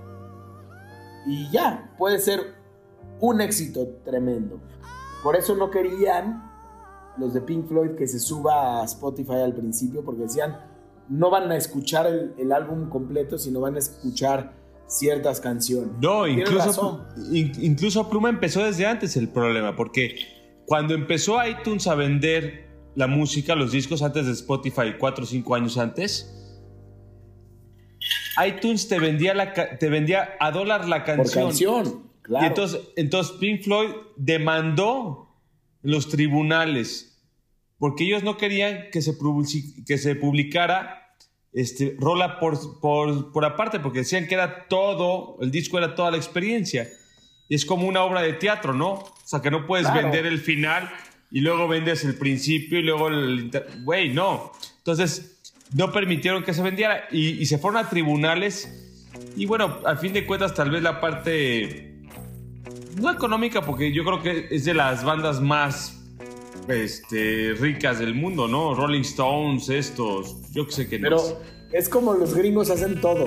y 1.27 1.47
ya, 1.51 1.93
puede 1.99 2.17
ser 2.17 2.55
un 3.19 3.39
éxito 3.39 3.87
tremendo. 4.03 4.59
Por 5.23 5.35
eso 5.35 5.55
no 5.55 5.69
querían 5.69 6.51
los 7.17 7.35
de 7.35 7.41
Pink 7.41 7.67
Floyd 7.67 7.91
que 7.91 8.07
se 8.07 8.19
suba 8.19 8.81
a 8.81 8.85
Spotify 8.85 9.41
al 9.43 9.53
principio 9.53 10.03
porque 10.03 10.23
decían 10.23 10.57
no 11.07 11.29
van 11.29 11.51
a 11.51 11.55
escuchar 11.55 12.07
el, 12.07 12.33
el 12.39 12.51
álbum 12.51 12.89
completo, 12.89 13.37
sino 13.37 13.59
van 13.59 13.75
a 13.75 13.79
escuchar 13.79 14.53
ciertas 14.87 15.39
canciones. 15.39 15.91
No, 16.01 16.27
incluso, 16.27 17.05
incluso 17.31 18.09
Pluma 18.09 18.29
empezó 18.29 18.63
desde 18.63 18.87
antes 18.87 19.15
el 19.17 19.29
problema, 19.29 19.75
porque 19.75 20.15
cuando 20.65 20.95
empezó 20.95 21.45
iTunes 21.45 21.85
a 21.85 21.93
vender 21.93 22.69
la 22.95 23.05
música, 23.05 23.55
los 23.55 23.71
discos 23.71 24.01
antes 24.01 24.25
de 24.25 24.31
Spotify, 24.31 24.95
4 24.97 25.23
o 25.23 25.27
5 25.27 25.55
años 25.55 25.77
antes, 25.77 26.40
iTunes 28.47 28.87
te 28.87 28.99
vendía, 28.99 29.33
la, 29.33 29.53
te 29.53 29.89
vendía 29.89 30.35
a 30.39 30.51
dólar 30.51 30.87
la 30.87 31.03
Por 31.05 31.15
canción. 31.17 31.45
canción, 31.45 32.09
claro. 32.21 32.45
Y 32.45 32.47
entonces, 32.47 32.79
entonces 32.95 33.35
Pink 33.39 33.63
Floyd 33.63 33.89
demandó 34.17 35.35
en 35.83 35.91
los 35.91 36.09
tribunales 36.09 37.07
porque 37.77 38.03
ellos 38.03 38.21
no 38.23 38.37
querían 38.37 38.89
que 38.91 39.01
se, 39.01 39.17
que 39.87 39.97
se 39.97 40.15
publicara 40.15 41.15
este, 41.53 41.95
rola 41.99 42.39
por, 42.39 42.79
por, 42.79 43.31
por 43.31 43.43
aparte, 43.43 43.79
porque 43.79 43.99
decían 43.99 44.27
que 44.27 44.35
era 44.35 44.67
todo, 44.67 45.37
el 45.41 45.49
disco 45.51 45.77
era 45.79 45.95
toda 45.95 46.11
la 46.11 46.17
experiencia. 46.17 46.87
Y 47.49 47.55
es 47.55 47.65
como 47.65 47.87
una 47.87 48.03
obra 48.03 48.21
de 48.21 48.33
teatro, 48.33 48.73
¿no? 48.73 48.93
O 48.93 49.13
sea, 49.25 49.41
que 49.41 49.49
no 49.51 49.65
puedes 49.65 49.87
Claro. 49.87 50.03
vender 50.03 50.25
el 50.27 50.39
final 50.39 50.89
y 51.31 51.41
luego 51.41 51.67
vendes 51.67 52.03
el 52.05 52.15
principio 52.15 52.77
y 52.79 52.83
luego 52.83 53.07
el... 53.09 53.51
Güey, 53.83 54.13
no. 54.13 54.51
Entonces, 54.77 55.40
no 55.73 55.91
permitieron 55.91 56.43
que 56.43 56.53
se 56.53 56.61
vendiera 56.61 57.05
y, 57.11 57.41
y 57.41 57.45
se 57.45 57.57
fueron 57.57 57.85
a 57.85 57.89
tribunales. 57.89 58.69
Y 59.35 59.45
bueno, 59.45 59.79
al 59.85 59.97
fin 59.97 60.13
de 60.13 60.25
cuentas, 60.25 60.53
tal 60.53 60.71
vez 60.71 60.81
la 60.83 60.99
parte 60.99 61.91
no 62.99 63.11
económica, 63.11 63.61
porque 63.61 63.91
yo 63.91 64.03
creo 64.03 64.21
que 64.21 64.47
es 64.51 64.65
de 64.65 64.73
las 64.73 65.03
bandas 65.03 65.41
más 65.41 66.01
este, 66.67 67.53
ricas 67.57 67.99
del 67.99 68.13
mundo, 68.13 68.47
¿no? 68.47 68.75
Rolling 68.75 69.01
Stones, 69.01 69.69
estos, 69.69 70.51
yo 70.51 70.65
que 70.65 70.71
sé 70.71 70.89
que 70.89 70.99
no. 70.99 71.03
Pero 71.03 71.41
es 71.71 71.89
como 71.89 72.13
los 72.13 72.33
gringos 72.33 72.69
hacen 72.69 72.99
todo, 72.99 73.25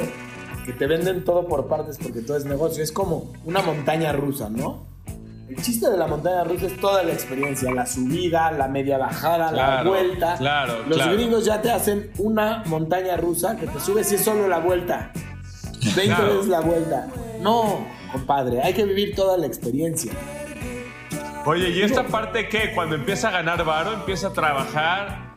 que 0.64 0.72
te 0.72 0.86
venden 0.86 1.24
todo 1.24 1.46
por 1.46 1.66
partes 1.68 1.98
porque 1.98 2.20
todo 2.20 2.36
es 2.36 2.44
negocio. 2.44 2.82
Es 2.82 2.92
como 2.92 3.32
una 3.44 3.62
montaña 3.62 4.12
rusa, 4.12 4.50
¿no? 4.50 4.93
El 5.48 5.56
chiste 5.62 5.90
de 5.90 5.96
la 5.98 6.06
montaña 6.06 6.44
rusa 6.44 6.66
es 6.66 6.80
toda 6.80 7.02
la 7.02 7.12
experiencia, 7.12 7.70
la 7.72 7.84
subida, 7.86 8.50
la 8.52 8.66
media 8.66 8.96
bajada, 8.98 9.52
la 9.52 9.66
Claro, 9.66 9.90
vuelta. 9.90 10.36
claro, 10.38 10.78
Los 10.88 10.96
claro. 10.96 11.12
gringos 11.14 11.44
ya 11.44 11.60
te 11.60 11.70
hacen 11.70 12.10
una 12.18 12.62
montaña 12.66 13.16
rusa 13.16 13.56
que 13.56 13.66
te 13.66 13.78
subes 13.78 14.08
si 14.08 14.14
es 14.14 14.22
solo 14.24 14.48
la 14.48 14.58
vuelta. 14.58 15.12
20 15.96 16.04
Claro. 16.06 16.28
veces 16.34 16.46
la 16.48 16.60
vuelta. 16.60 17.08
No, 17.40 17.86
compadre, 18.10 18.62
hay 18.62 18.72
que 18.72 18.84
vivir 18.84 19.14
toda 19.14 19.36
la 19.36 19.46
experiencia. 19.46 20.12
Oye, 21.44 21.68
¿y 21.70 21.82
esta 21.82 22.04
parte 22.06 22.48
qué? 22.48 22.72
Cuando 22.74 22.94
empieza 22.96 23.28
a 23.28 23.32
ganar 23.32 23.62
varo, 23.64 23.92
empieza 23.92 24.28
a 24.28 24.32
trabajar. 24.32 25.34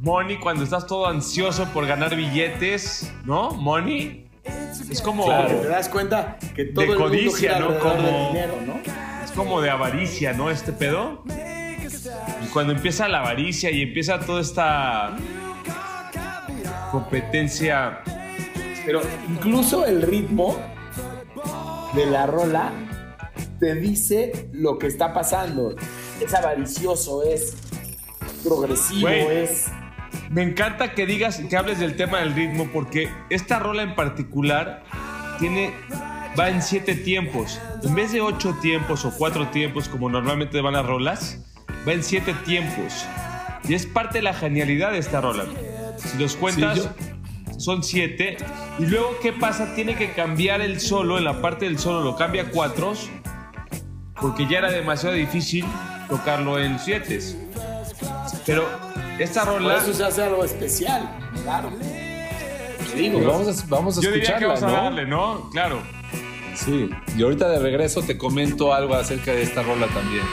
Money, 0.00 0.38
cuando 0.40 0.64
estás 0.64 0.86
todo 0.86 1.06
ansioso 1.06 1.66
por 1.72 1.86
ganar 1.86 2.16
billetes, 2.16 3.12
¿no? 3.24 3.52
Money. 3.52 4.28
Es 4.90 5.00
como, 5.00 5.24
Porque 5.24 5.54
te 5.54 5.68
das 5.68 5.88
cuenta 5.88 6.36
que 6.54 6.64
todo 6.66 6.82
el 6.84 6.90
mundo 6.90 7.04
codicia, 7.04 7.54
gira 7.54 7.58
¿no? 7.60 7.66
alrededor 7.66 7.96
del 7.96 8.06
Como- 8.12 8.28
dinero, 8.28 8.54
¿no? 8.66 9.05
Como 9.36 9.60
de 9.60 9.70
avaricia, 9.70 10.32
¿no? 10.32 10.50
Este 10.50 10.72
pedo. 10.72 11.22
Y 12.42 12.46
cuando 12.48 12.72
empieza 12.72 13.06
la 13.06 13.20
avaricia 13.20 13.70
y 13.70 13.82
empieza 13.82 14.18
toda 14.18 14.40
esta 14.40 15.16
competencia 16.90 18.00
Pero 18.84 19.02
incluso 19.28 19.84
el 19.86 20.02
ritmo 20.02 20.56
de 21.94 22.06
la 22.06 22.26
rola 22.26 22.72
te 23.60 23.74
dice 23.74 24.48
lo 24.52 24.78
que 24.78 24.86
está 24.86 25.12
pasando. 25.12 25.76
Es 26.20 26.34
avaricioso, 26.34 27.22
es 27.22 27.56
progresivo, 28.42 29.08
es... 29.08 29.66
Me 30.30 30.42
encanta 30.42 30.92
que 30.94 31.06
digas, 31.06 31.40
que 31.48 31.56
hables 31.56 31.78
del 31.78 31.96
tema 31.96 32.18
del 32.18 32.34
ritmo, 32.34 32.68
porque 32.72 33.08
esta 33.30 33.58
rola 33.58 33.82
en 33.82 33.94
particular 33.94 34.82
tiene, 35.38 35.72
va 36.38 36.48
en 36.50 36.62
siete 36.62 36.94
tiempos. 36.94 37.60
En 37.82 37.94
vez 37.94 38.12
de 38.12 38.20
ocho 38.20 38.56
tiempos 38.60 39.04
o 39.04 39.10
cuatro 39.16 39.48
tiempos, 39.48 39.88
como 39.88 40.08
normalmente 40.08 40.60
van 40.60 40.74
las 40.74 40.86
rolas, 40.86 41.38
va 41.86 41.92
en 41.92 42.02
siete 42.02 42.34
tiempos. 42.44 43.04
Y 43.68 43.74
es 43.74 43.86
parte 43.86 44.18
de 44.18 44.22
la 44.22 44.34
genialidad 44.34 44.92
de 44.92 44.98
esta 44.98 45.20
rola. 45.20 45.44
Si 45.96 46.18
los 46.18 46.36
cuentas, 46.36 46.78
Sí, 46.78 46.88
son 47.58 47.82
siete. 47.82 48.36
Y 48.78 48.86
luego, 48.86 49.16
¿qué 49.22 49.32
pasa? 49.32 49.74
Tiene 49.74 49.96
que 49.96 50.12
cambiar 50.12 50.60
el 50.60 50.80
solo, 50.80 51.18
en 51.18 51.24
la 51.24 51.40
parte 51.40 51.64
del 51.64 51.78
solo 51.78 52.02
lo 52.02 52.16
cambia 52.16 52.42
a 52.42 52.46
cuatros, 52.50 53.08
porque 54.20 54.46
ya 54.46 54.58
era 54.58 54.70
demasiado 54.70 55.14
difícil 55.14 55.64
tocarlo 56.08 56.58
en 56.58 56.78
siete. 56.78 57.18
Pero 58.44 58.68
esta 59.18 59.44
Por 59.44 59.54
rola... 59.54 59.76
eso 59.78 59.92
se 59.94 60.04
hace 60.04 60.22
algo 60.22 60.44
especial, 60.44 61.08
claro. 61.42 61.70
Te 62.90 62.98
digo, 62.98 63.18
Pues 63.18 63.26
vamos 63.26 63.48
a, 63.48 63.66
vamos 63.68 63.98
a 63.98 64.00
Yo 64.02 64.10
diría 64.12 64.36
que 64.36 64.44
escucharla, 64.44 64.60
vamos 64.60 64.62
a 64.62 64.66
¿no? 64.66 64.84
darle, 64.84 65.06
¿no? 65.06 65.50
Claro. 65.50 65.82
Sí. 66.56 66.90
Y 67.16 67.22
ahorita 67.22 67.48
de 67.48 67.58
regreso 67.58 68.02
te 68.02 68.16
comento 68.16 68.72
algo 68.72 68.94
acerca 68.94 69.32
de 69.32 69.42
esta 69.42 69.62
rola 69.62 69.86
también. 69.88 70.24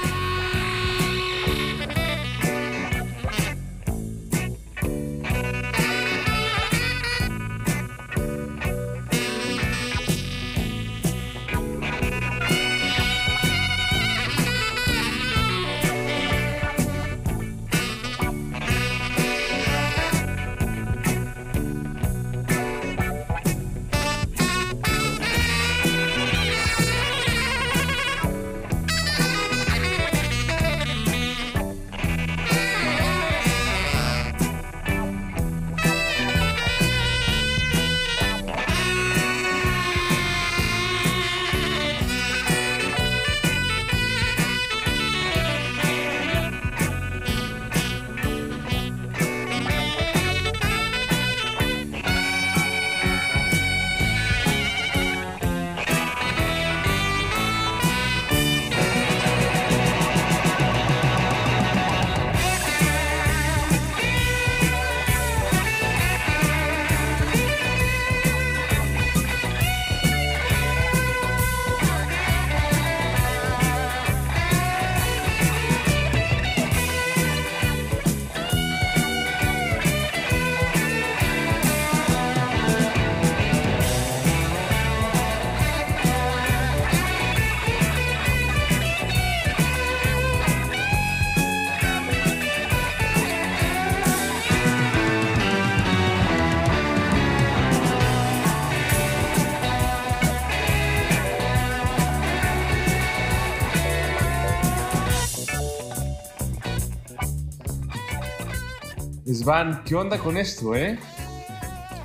Svan, 109.43 109.81
¿qué 109.85 109.95
onda 109.95 110.17
con 110.17 110.37
esto, 110.37 110.73
eh? 110.75 110.97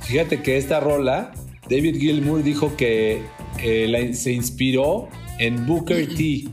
Fíjate 0.01 0.41
que 0.41 0.57
esta 0.57 0.79
rola, 0.81 1.31
David 1.69 1.97
Gilmour 1.97 2.43
dijo 2.43 2.75
que 2.75 3.21
eh, 3.59 3.87
la- 3.87 4.13
se 4.13 4.33
inspiró 4.33 5.07
en 5.37 5.65
Booker 5.65 6.07
T. 6.15 6.45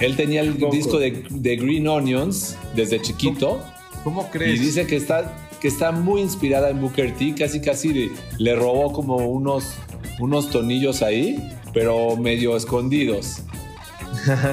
Él 0.00 0.16
tenía 0.16 0.40
el 0.40 0.58
disco 0.72 0.98
de, 0.98 1.24
de 1.30 1.56
Green 1.56 1.86
Onions 1.86 2.56
desde 2.74 3.00
chiquito 3.00 3.62
¿Cómo 4.02 4.22
y 4.22 4.32
crees? 4.32 4.60
dice 4.60 4.86
que 4.86 4.96
está, 4.96 5.32
que 5.60 5.68
está 5.68 5.92
muy 5.92 6.20
inspirada 6.22 6.70
en 6.70 6.80
Booker 6.80 7.14
T. 7.14 7.34
Casi, 7.38 7.60
casi 7.60 7.92
le, 7.92 8.10
le 8.38 8.56
robó 8.56 8.92
como 8.92 9.16
unos, 9.18 9.74
unos 10.18 10.50
tonillos 10.50 11.02
ahí, 11.02 11.38
pero 11.72 12.16
medio 12.16 12.56
escondidos. 12.56 13.42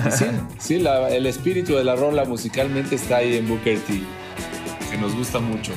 Y 0.08 0.12
sí, 0.12 0.26
sí 0.60 0.80
la- 0.80 1.10
el 1.10 1.26
espíritu 1.26 1.74
de 1.76 1.84
la 1.84 1.96
rola 1.96 2.26
musicalmente 2.26 2.94
está 2.96 3.18
ahí 3.18 3.38
en 3.38 3.48
Booker 3.50 3.80
T, 3.80 4.00
nos 5.02 5.16
gusta 5.16 5.40
mucho. 5.40 5.74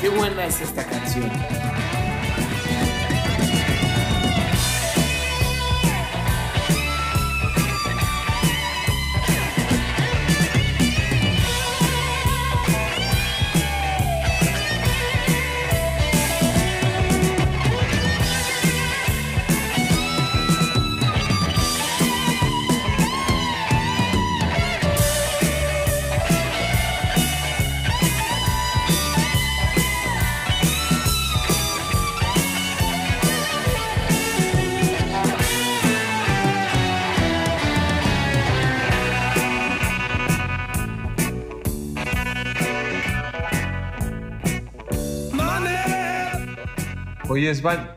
Qué 0.00 0.08
buena 0.08 0.46
es 0.46 0.60
esta 0.60 0.86
canción. 0.86 1.28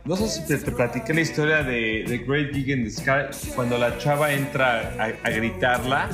No 0.05 0.15
sé 0.15 0.27
si 0.29 0.47
te, 0.47 0.57
te 0.57 0.71
platiqué 0.71 1.13
la 1.13 1.21
historia 1.21 1.63
de, 1.63 2.05
de 2.07 2.17
Great 2.25 2.53
Gig 2.53 2.69
in 2.69 2.83
the 2.83 2.89
Sky 2.89 3.53
cuando 3.55 3.77
la 3.77 3.97
chava 3.97 4.31
entra 4.33 4.93
a, 4.99 5.27
a 5.27 5.29
gritarla. 5.29 6.09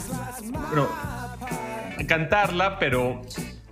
Bueno, 0.69 0.87
a 0.91 2.03
cantarla, 2.07 2.79
pero 2.79 3.21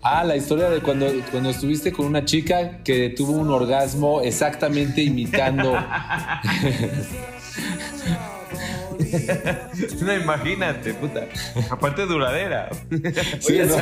Ah, 0.08 0.24
la 0.24 0.36
historia 0.36 0.70
de 0.70 0.82
cuando, 0.82 1.08
cuando 1.32 1.50
estuviste 1.50 1.92
con 1.92 2.06
una 2.06 2.24
chica 2.26 2.84
que 2.84 3.10
tuvo 3.10 3.32
un 3.32 3.50
orgasmo 3.50 4.22
exactamente 4.22 5.02
imitando. 5.02 5.74
no 10.02 10.14
imagínate, 10.14 10.94
puta. 10.94 11.28
Aparte 11.72 12.06
duradera. 12.06 12.70
Sí, 13.40 13.54
Oye, 13.54 13.66
¿no? 13.66 13.78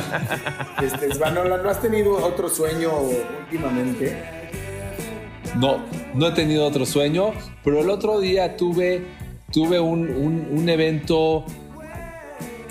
este, 0.82 1.14
Svanola, 1.14 1.58
¿no 1.58 1.68
has 1.68 1.82
tenido 1.82 2.16
otro 2.16 2.48
sueño 2.48 2.90
últimamente? 3.42 4.43
No, 5.56 5.78
no 6.14 6.28
he 6.28 6.32
tenido 6.32 6.66
otro 6.66 6.84
sueño, 6.86 7.32
pero 7.62 7.80
el 7.80 7.90
otro 7.90 8.20
día 8.20 8.56
tuve, 8.56 9.02
tuve 9.52 9.78
un, 9.80 10.08
un- 10.10 10.48
un 10.50 10.68
evento 10.68 11.44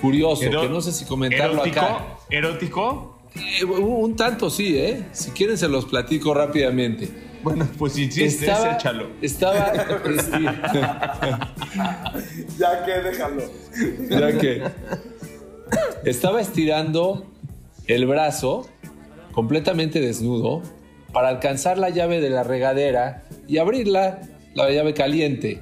curioso, 0.02 0.44
Ero- 0.44 0.62
que 0.62 0.70
no 0.70 0.82
sé 0.82 0.92
si 0.92 1.06
comentarlo 1.06 1.54
¿Erótico? 1.64 1.80
acá. 1.80 2.06
¿Erótico? 2.30 3.20
Eh, 3.36 3.64
un, 3.64 4.04
un 4.04 4.16
tanto 4.16 4.50
sí, 4.50 4.78
¿eh? 4.78 5.06
Si 5.14 5.32
quieren 5.32 5.58
se 5.58 5.68
los 5.70 5.86
platico 5.86 6.34
rápidamente. 6.34 7.10
Bueno, 7.42 7.68
pues 7.78 7.94
si 7.94 8.04
insistes, 8.04 8.42
estaba, 8.50 8.74
échalo. 8.76 9.08
estaba, 9.22 9.74
sí, 9.74 10.46
Ya 12.60 12.86
que 12.86 12.92
déjalo. 13.02 13.44
ya 14.10 14.38
que 14.40 14.64
estaba 16.06 16.42
estirando 16.42 17.26
el 17.88 18.06
brazo 18.06 18.68
completamente 19.34 20.00
desnudo 20.00 20.62
para 21.14 21.30
alcanzar 21.30 21.78
la 21.78 21.90
llave 21.90 22.20
de 22.20 22.30
la 22.30 22.44
regadera 22.44 23.24
y 23.48 23.60
abrirla, 23.60 24.22
la 24.56 24.70
llave 24.70 24.94
caliente. 24.94 25.62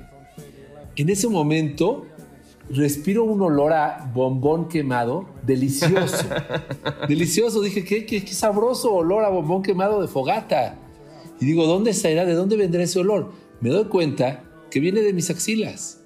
En 0.96 1.10
ese 1.10 1.28
momento 1.28 2.06
respiro 2.70 3.26
un 3.26 3.42
olor 3.42 3.74
a 3.74 4.10
bombón 4.14 4.70
quemado, 4.70 5.28
delicioso. 5.44 6.26
delicioso. 7.08 7.62
Dije, 7.62 7.84
¿qué, 7.84 8.06
qué, 8.06 8.24
qué 8.24 8.34
sabroso 8.34 8.94
olor 8.94 9.26
a 9.26 9.30
bombón 9.30 9.62
quemado 9.62 10.02
de 10.02 10.08
fogata. 10.08 10.76
Y 11.40 11.46
digo, 11.46 11.66
¿dónde 11.66 11.94
será? 11.94 12.26
¿De 12.26 12.34
dónde 12.34 12.56
vendrá 12.56 12.84
ese 12.84 13.00
olor? 13.00 13.32
Me 13.60 13.70
doy 13.70 13.86
cuenta 13.86 14.44
que 14.70 14.80
viene 14.80 15.02
de 15.02 15.14
mis 15.14 15.30
axilas. 15.30 16.01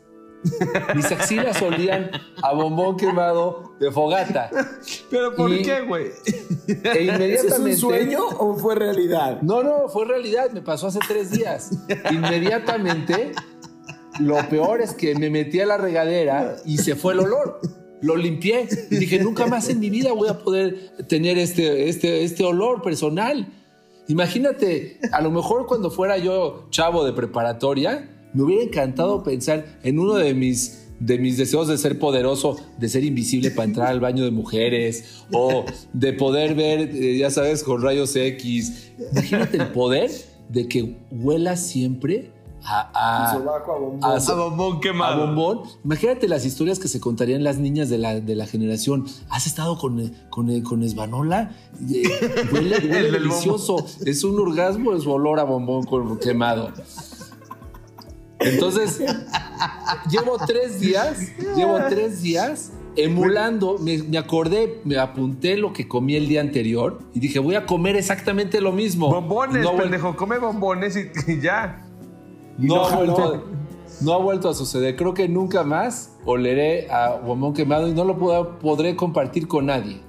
Mis 0.96 1.06
axilas 1.12 1.62
olían 1.62 2.12
a 2.42 2.54
bombón 2.54 2.98
quemado 2.98 3.76
de 3.80 3.92
fogata. 3.92 4.50
¿Pero 5.10 5.36
por 5.36 5.52
Y- 5.52 5.62
qué, 5.64 5.82
güey? 5.82 6.06
E 6.68 6.72
¿Ese 6.72 7.00
es 7.02 7.08
inmediatamente. 7.16 7.72
un 7.72 7.78
sueño 7.78 8.20
o 8.40 8.56
fue 8.58 8.76
realidad? 8.76 9.42
No, 9.42 9.64
no, 9.64 9.88
fue 9.90 10.06
realidad, 10.06 10.52
me 10.52 10.62
pasó 10.62 10.88
hace 10.88 11.00
tres 11.08 11.32
días. 11.32 11.72
Inmediatamente, 12.12 13.32
lo 14.20 14.38
peor 14.50 14.82
es 14.82 14.94
que 14.94 15.16
me 15.16 15.30
metí 15.30 15.60
a 15.60 15.66
la 15.66 15.78
regadera 15.78 16.56
y 16.66 16.78
se 16.78 16.96
fue 16.96 17.14
el 17.14 17.20
olor. 17.22 17.60
Lo 18.02 18.16
limpié 18.16 18.68
y 18.92 18.96
dije, 18.98 19.20
nunca 19.20 19.48
más 19.48 19.70
en 19.70 19.80
mi 19.80 19.90
vida 19.90 20.12
voy 20.14 20.30
a 20.30 20.38
poder 20.40 20.92
tener 21.08 21.38
este, 21.38 21.90
este, 21.90 22.24
este 22.24 22.44
olor 22.44 22.82
personal. 22.82 23.48
Imagínate, 24.08 25.00
a 25.12 25.22
lo 25.22 25.32
mejor 25.32 25.66
cuando 25.66 25.90
fuera 25.90 26.18
yo 26.18 26.68
chavo 26.70 27.04
de 27.06 27.14
preparatoria, 27.14 28.15
me 28.36 28.44
hubiera 28.44 28.64
encantado 28.64 29.24
pensar 29.24 29.66
en 29.84 29.98
uno 30.00 30.14
de 30.16 30.34
mis, 30.34 30.88
de 31.00 31.18
mis 31.18 31.38
deseos 31.38 31.68
de 31.68 31.78
ser 31.78 31.98
poderoso, 32.00 32.58
de 32.78 32.90
ser 32.90 33.04
invisible 33.04 33.50
para 33.52 33.66
entrar 33.66 33.88
al 33.88 34.00
baño 34.00 34.24
de 34.24 34.32
mujeres 34.32 35.24
o 35.32 35.66
de 35.94 36.14
poder 36.14 36.54
ver, 36.56 36.82
eh, 36.96 37.18
ya 37.18 37.30
sabes, 37.32 37.64
con 37.64 37.82
rayos 37.82 38.16
X. 38.16 38.92
Imagínate 39.12 39.58
el 39.58 39.68
poder 39.70 40.12
de 40.50 40.68
que 40.68 40.98
huela 41.12 41.58
siempre 41.58 42.32
a, 42.68 43.30
a, 43.30 43.34
Sobaco 43.34 43.72
a 43.74 43.78
bombón. 43.80 44.04
a- 44.04 44.16
A 44.16 44.36
bombón 44.36 44.78
a 44.78 44.80
quemado. 44.82 45.26
bombón. 45.28 45.60
Imagínate 45.84 46.28
las 46.28 46.46
historias 46.46 46.80
que 46.80 46.88
se 46.88 47.00
contarían 47.00 47.44
las 47.44 47.60
niñas 47.60 47.90
de 47.90 48.00
la, 48.00 48.20
de 48.20 48.36
la 48.36 48.48
generación. 48.48 49.06
¿Has 49.30 49.46
estado 49.46 49.78
con, 49.78 50.12
con, 50.32 50.62
con 50.62 50.82
Esbanola? 50.82 51.52
Eh, 51.92 52.04
Huele, 52.52 52.76
huele 52.76 52.76
El 52.82 52.90
del 52.92 53.12
delicioso. 53.12 53.86
Es 54.06 54.24
un 54.24 54.40
orgasmo, 54.40 54.94
es 54.96 55.06
olor 55.06 55.40
a 55.40 55.44
bombón 55.44 55.86
quemado. 56.20 56.72
Entonces, 58.46 59.02
llevo 60.10 60.38
tres 60.46 60.80
días, 60.80 61.18
llevo 61.56 61.78
tres 61.90 62.22
días 62.22 62.72
emulando, 62.96 63.78
me, 63.78 63.98
me 64.04 64.18
acordé, 64.18 64.80
me 64.86 64.98
apunté 64.98 65.58
lo 65.58 65.74
que 65.74 65.88
comí 65.88 66.16
el 66.16 66.28
día 66.28 66.40
anterior 66.42 67.00
y 67.14 67.20
dije, 67.20 67.40
voy 67.40 67.56
a 67.56 67.66
comer 67.66 67.96
exactamente 67.98 68.62
lo 68.62 68.72
mismo. 68.72 69.10
Bombones, 69.10 69.64
No, 69.64 69.76
pendejo. 69.76 70.16
Come 70.16 70.38
bombones 70.40 70.96
y, 70.96 71.12
y 71.32 71.42
ya. 71.42 71.86
no, 72.58 72.76
no 72.76 72.86
ha 72.86 72.96
vuelto 72.96 73.46
no 74.02 74.14
ha 74.14 74.18
vuelto 74.18 74.50
a 74.50 74.54
suceder. 74.54 74.96
Creo 74.98 75.14
que 75.14 75.28
nunca 75.30 75.64
más 75.64 76.18
oleré 76.26 76.90
a 76.92 77.16
bombón 77.16 77.54
quemado 77.54 77.88
y 77.88 77.94
no 77.94 78.04
lo 78.04 78.18
puedo- 78.18 78.60
podré 78.60 78.96
compartir 78.96 79.48
con 79.48 79.68
nadie. 79.68 80.02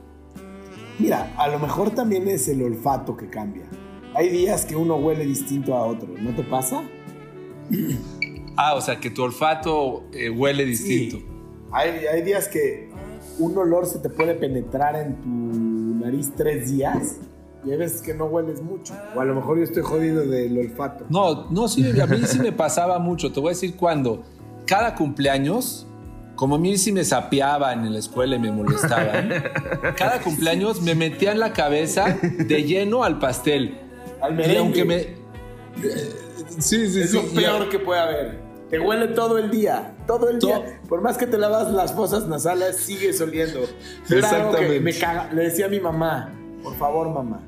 Mira, 0.98 1.32
a 1.36 1.46
lo 1.48 1.58
mejor 1.58 1.90
también 1.90 2.26
es 2.26 2.48
el 2.48 2.62
olfato 2.62 3.16
que 3.16 3.28
cambia. 3.28 3.64
Hay 4.14 4.30
días 4.30 4.64
que 4.64 4.74
uno 4.74 4.96
huele 4.96 5.24
distinto 5.26 5.76
a 5.76 5.84
otro, 5.84 6.08
¿no 6.18 6.34
te 6.34 6.42
pasa? 6.42 6.82
Ah, 8.56 8.74
o 8.74 8.80
sea, 8.80 8.98
que 9.00 9.10
tu 9.10 9.22
olfato 9.22 10.04
eh, 10.12 10.30
huele 10.30 10.64
distinto. 10.64 11.18
Hay, 11.72 12.06
hay 12.06 12.22
días 12.22 12.48
que 12.48 12.88
un 13.38 13.56
olor 13.58 13.86
se 13.86 13.98
te 13.98 14.08
puede 14.08 14.34
penetrar 14.34 14.96
en 14.96 15.16
tu 15.20 16.04
nariz 16.04 16.32
tres 16.36 16.70
días 16.70 17.16
y 17.66 17.70
hay 17.72 17.76
veces 17.76 18.00
que 18.00 18.14
no 18.14 18.26
hueles 18.26 18.62
mucho. 18.62 18.94
O 19.14 19.20
a 19.20 19.24
lo 19.24 19.34
mejor 19.34 19.58
yo 19.58 19.64
estoy 19.64 19.82
jodido 19.82 20.24
del 20.26 20.56
olfato. 20.58 21.04
No, 21.10 21.50
no, 21.50 21.68
sí, 21.68 21.84
a 22.00 22.06
mí 22.06 22.18
sí 22.26 22.38
me 22.38 22.52
pasaba 22.52 22.98
mucho. 22.98 23.32
Te 23.32 23.40
voy 23.40 23.48
a 23.48 23.52
decir 23.52 23.76
cuándo. 23.76 24.22
Cada 24.66 24.94
cumpleaños, 24.94 25.86
como 26.34 26.54
a 26.54 26.58
mí 26.58 26.78
sí 26.78 26.92
me 26.92 27.04
sapeaban 27.04 27.84
en 27.84 27.92
la 27.92 27.98
escuela 27.98 28.36
y 28.36 28.38
me 28.38 28.52
molestaban, 28.52 29.28
cada 29.96 30.20
cumpleaños 30.20 30.80
me 30.80 30.94
metía 30.94 31.32
en 31.32 31.40
la 31.40 31.52
cabeza 31.52 32.16
de 32.22 32.62
lleno 32.62 33.04
al 33.04 33.18
pastel. 33.18 33.78
Al 34.22 34.32
Y 34.32 34.36
merengue. 34.36 34.58
aunque 34.60 34.84
me. 34.84 35.00
Sí, 36.58 36.88
sí, 36.88 37.00
Es 37.02 37.10
sí. 37.10 37.16
lo 37.16 37.22
peor 37.34 37.68
que 37.68 37.78
puede 37.78 38.00
haber. 38.00 38.45
Te 38.70 38.80
huele 38.80 39.08
todo 39.08 39.38
el 39.38 39.50
día, 39.50 39.94
todo 40.06 40.28
el 40.28 40.38
día. 40.40 40.80
Por 40.88 41.00
más 41.00 41.16
que 41.16 41.26
te 41.26 41.38
lavas 41.38 41.70
las 41.72 41.92
fosas 41.94 42.26
nasales, 42.26 42.76
sigues 42.76 43.20
oliendo. 43.20 43.60
Algo 43.60 43.68
que 44.08 44.18
Exactamente. 44.18 44.80
me 44.80 44.92
caga. 44.98 45.32
Le 45.32 45.42
decía 45.44 45.66
a 45.66 45.68
mi 45.68 45.78
mamá, 45.78 46.32
por 46.64 46.74
favor, 46.76 47.08
mamá, 47.08 47.42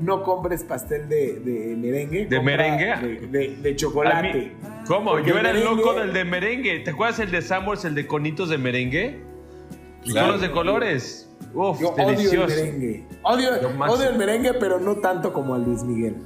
no 0.00 0.22
compres 0.22 0.64
pastel 0.64 1.06
de, 1.08 1.40
de 1.40 1.76
merengue. 1.76 2.26
¿De 2.26 2.40
merengue? 2.40 2.96
De, 2.96 3.26
de- 3.26 3.56
de 3.56 3.70
A 3.72 3.76
chocolate. 3.76 4.52
¿Cómo? 4.86 5.10
Porque 5.12 5.30
Yo 5.30 5.38
era 5.38 5.50
el 5.50 5.58
merengue- 5.58 5.76
loco 5.76 5.92
del 5.94 6.12
de 6.14 6.24
merengue. 6.24 6.80
¿Te 6.80 6.90
acuerdas 6.92 7.18
el 7.20 7.30
de 7.30 7.42
Samuels, 7.42 7.84
el 7.84 7.94
de 7.94 8.06
conitos 8.06 8.48
de 8.48 8.56
merengue? 8.58 9.20
Claro. 10.04 10.28
Todos 10.28 10.40
de 10.40 10.50
colores. 10.50 11.30
Uf, 11.52 11.78
Yo 11.80 11.90
odio 11.90 12.08
el 12.08 12.16
delicioso. 12.16 12.48
merengue. 12.48 13.06
Odio, 13.22 13.50
odio 13.86 14.08
el 14.10 14.16
merengue, 14.16 14.54
pero 14.54 14.80
no 14.80 14.96
tanto 14.96 15.32
como 15.32 15.54
a 15.54 15.58
Luis 15.58 15.82
Miguel. 15.84 16.16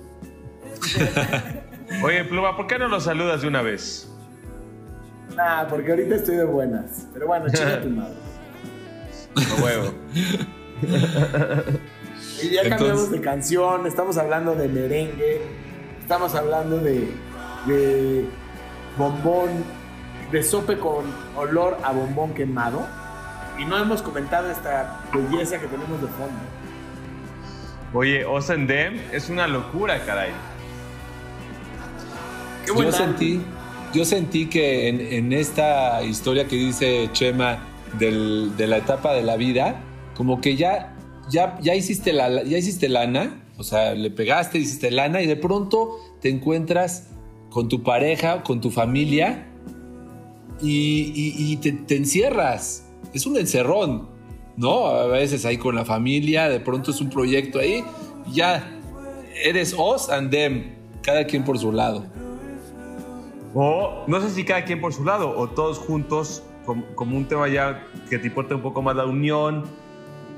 Oye, 2.02 2.24
Pluma, 2.24 2.56
¿por 2.56 2.66
qué 2.66 2.78
no 2.78 2.88
lo 2.88 3.00
saludas 3.00 3.42
de 3.42 3.48
una 3.48 3.62
vez? 3.62 4.14
Nah, 5.38 5.68
porque 5.68 5.92
ahorita 5.92 6.16
estoy 6.16 6.34
de 6.34 6.44
buenas. 6.44 7.06
Pero 7.14 7.28
bueno, 7.28 7.46
chinga 7.52 7.80
tu 7.80 7.90
madre. 7.90 8.14
A 9.36 9.62
huevo. 9.62 9.94
Y 12.42 12.50
ya 12.50 12.62
cambiamos 12.62 13.04
Entonces- 13.04 13.10
de 13.12 13.20
canción, 13.20 13.86
estamos 13.86 14.18
hablando 14.18 14.56
de 14.56 14.66
merengue, 14.68 15.40
estamos 16.00 16.34
hablando 16.34 16.78
de, 16.78 17.08
de 17.66 18.28
bombón, 18.96 19.48
de 20.32 20.42
sope 20.42 20.76
con 20.76 21.04
olor 21.36 21.78
a 21.84 21.92
bombón 21.92 22.34
quemado. 22.34 22.84
Y 23.60 23.64
no 23.64 23.78
hemos 23.78 24.02
comentado 24.02 24.50
esta 24.50 25.02
belleza 25.14 25.60
que 25.60 25.68
tenemos 25.68 26.00
de 26.02 26.08
fondo. 26.08 26.40
Oye, 27.94 28.24
Dem 28.66 29.00
es 29.12 29.30
una 29.30 29.46
locura, 29.46 30.04
caray. 30.04 30.32
Qué 32.66 32.72
yo 32.74 32.92
sentí, 32.92 33.44
yo 33.92 34.04
sentí 34.04 34.46
que 34.46 34.88
en, 34.88 35.32
esta 35.32 36.02
historia 36.02 36.46
que 36.46 36.56
dice 36.56 37.08
Chema 37.12 37.66
de 37.98 38.66
la 38.66 38.78
etapa 38.78 39.14
de 39.14 39.22
la 39.22 39.36
vida, 39.36 39.80
como 40.16 40.40
que 40.40 40.56
ya, 40.56 40.96
ya, 41.30 41.74
hiciste 41.74 42.12
la, 42.12 42.42
ya 42.42 42.58
hiciste 42.58 42.88
lana, 42.88 43.44
o 43.56 43.64
sea, 43.64 43.94
le 43.94 44.10
pegaste, 44.10 44.58
hiciste 44.58 44.90
lana 44.90 45.22
y 45.22 45.26
de 45.26 45.36
pronto 45.36 45.96
te 46.20 46.28
encuentras 46.28 47.08
con 47.50 47.68
tu 47.68 47.82
pareja, 47.82 48.42
con 48.42 48.60
tu 48.60 48.70
familia 48.70 49.46
y, 50.60 51.56
te, 51.56 51.96
encierras. 51.96 52.86
Es 53.14 53.26
un 53.26 53.36
encerrón, 53.36 54.08
¿no? 54.56 54.86
A 54.86 55.06
veces 55.06 55.44
ahí 55.44 55.56
con 55.56 55.74
la 55.74 55.84
familia, 55.84 56.48
de 56.48 56.60
pronto 56.60 56.90
es 56.90 57.00
un 57.00 57.10
proyecto 57.10 57.58
ahí, 57.58 57.84
ya 58.32 58.68
eres 59.44 59.74
us 59.78 60.08
and 60.08 60.30
them, 60.30 60.74
cada 61.02 61.24
quien 61.24 61.44
por 61.44 61.58
su 61.58 61.72
lado. 61.72 62.04
O 63.60 64.04
no 64.06 64.20
sé 64.20 64.30
si 64.30 64.44
cada 64.44 64.64
quien 64.64 64.80
por 64.80 64.92
su 64.92 65.04
lado 65.04 65.36
o 65.36 65.48
todos 65.48 65.80
juntos, 65.80 66.44
como, 66.64 66.84
como 66.94 67.16
un 67.16 67.26
tema 67.26 67.48
ya 67.48 67.82
que 68.08 68.16
te 68.20 68.28
importa 68.28 68.54
un 68.54 68.62
poco 68.62 68.82
más 68.82 68.94
la 68.94 69.04
unión, 69.04 69.64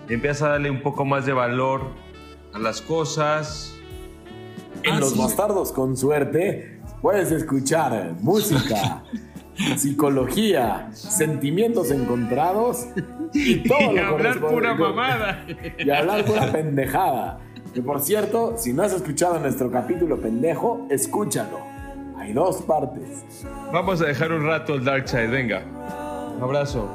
y 0.08 0.14
empiezas 0.14 0.40
a 0.42 0.48
darle 0.52 0.70
un 0.70 0.82
poco 0.82 1.04
más 1.04 1.26
de 1.26 1.34
valor 1.34 1.82
a 2.54 2.58
las 2.58 2.80
cosas. 2.80 3.76
En 4.84 4.94
Ah, 4.94 5.00
Los 5.00 5.10
sí. 5.12 5.18
Bastardos 5.18 5.70
con 5.70 5.98
Suerte 5.98 6.80
puedes 7.02 7.30
escuchar 7.30 8.14
música, 8.22 9.04
psicología, 9.76 10.88
sentimientos 10.94 11.90
encontrados 11.90 12.86
y 13.34 13.56
todo 13.68 13.92
Y 13.92 13.96
lo 13.96 14.06
hablar 14.06 14.40
pura 14.40 14.74
mamada. 14.74 15.44
Y 15.78 15.90
hablar 15.90 16.24
pura 16.24 16.50
pendejada. 16.50 17.40
Que 17.74 17.82
por 17.82 18.00
cierto, 18.00 18.54
si 18.56 18.72
no 18.72 18.82
has 18.82 18.94
escuchado 18.94 19.38
nuestro 19.38 19.70
capítulo 19.70 20.18
pendejo, 20.22 20.86
escúchalo. 20.88 21.69
Hay 22.30 22.34
dos 22.34 22.62
partes. 22.62 23.24
Vamos 23.72 24.00
a 24.00 24.06
dejar 24.06 24.30
un 24.30 24.46
rato 24.46 24.74
el 24.74 24.84
Dark 24.84 25.08
Side, 25.08 25.26
venga. 25.26 25.64
Un 26.36 26.40
abrazo. 26.40 26.88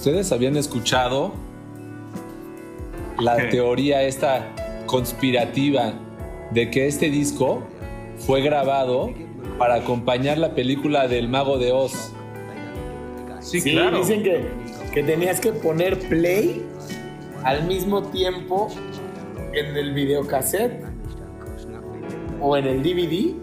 ¿Ustedes 0.00 0.32
habían 0.32 0.56
escuchado 0.56 1.34
la 3.18 3.36
¿Qué? 3.36 3.42
teoría 3.48 4.02
esta 4.02 4.50
conspirativa 4.86 5.92
de 6.52 6.70
que 6.70 6.86
este 6.86 7.10
disco 7.10 7.62
fue 8.16 8.40
grabado 8.40 9.10
para 9.58 9.74
acompañar 9.74 10.38
la 10.38 10.54
película 10.54 11.06
del 11.06 11.28
Mago 11.28 11.58
de 11.58 11.72
Oz? 11.72 12.12
Sí, 13.40 13.60
Sí, 13.60 13.72
claro. 13.72 13.98
dicen 13.98 14.22
que, 14.22 14.46
que 14.94 15.02
tenías 15.02 15.38
que 15.38 15.52
poner 15.52 15.98
play 16.08 16.64
al 17.44 17.66
mismo 17.66 18.02
tiempo 18.04 18.68
en 19.52 19.76
el 19.76 19.92
videocassette 19.92 20.82
o 22.40 22.56
en 22.56 22.66
el 22.66 22.82
DVD 22.82 23.34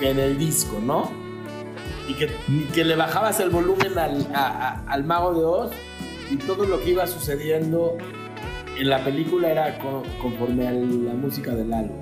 que 0.00 0.10
en 0.10 0.18
el 0.18 0.36
disco, 0.36 0.80
¿no? 0.82 1.12
Y 2.08 2.14
que, 2.14 2.30
que 2.72 2.84
le 2.84 2.94
bajabas 2.96 3.40
el 3.40 3.50
volumen 3.50 3.98
al, 3.98 4.26
a- 4.34 4.46
a- 4.86 4.92
al 4.92 5.04
mago 5.04 5.34
de 5.34 5.44
Oz 5.44 5.70
y 6.30 6.36
todo 6.36 6.64
lo 6.64 6.80
que 6.80 6.90
iba 6.90 7.06
sucediendo 7.06 7.96
en 8.78 8.88
la 8.90 9.02
película 9.04 9.50
era 9.50 9.78
co- 9.78 10.02
conforme 10.22 10.68
a 10.68 10.72
la 10.72 11.14
música 11.14 11.54
del 11.54 11.72
álbum. 11.72 11.96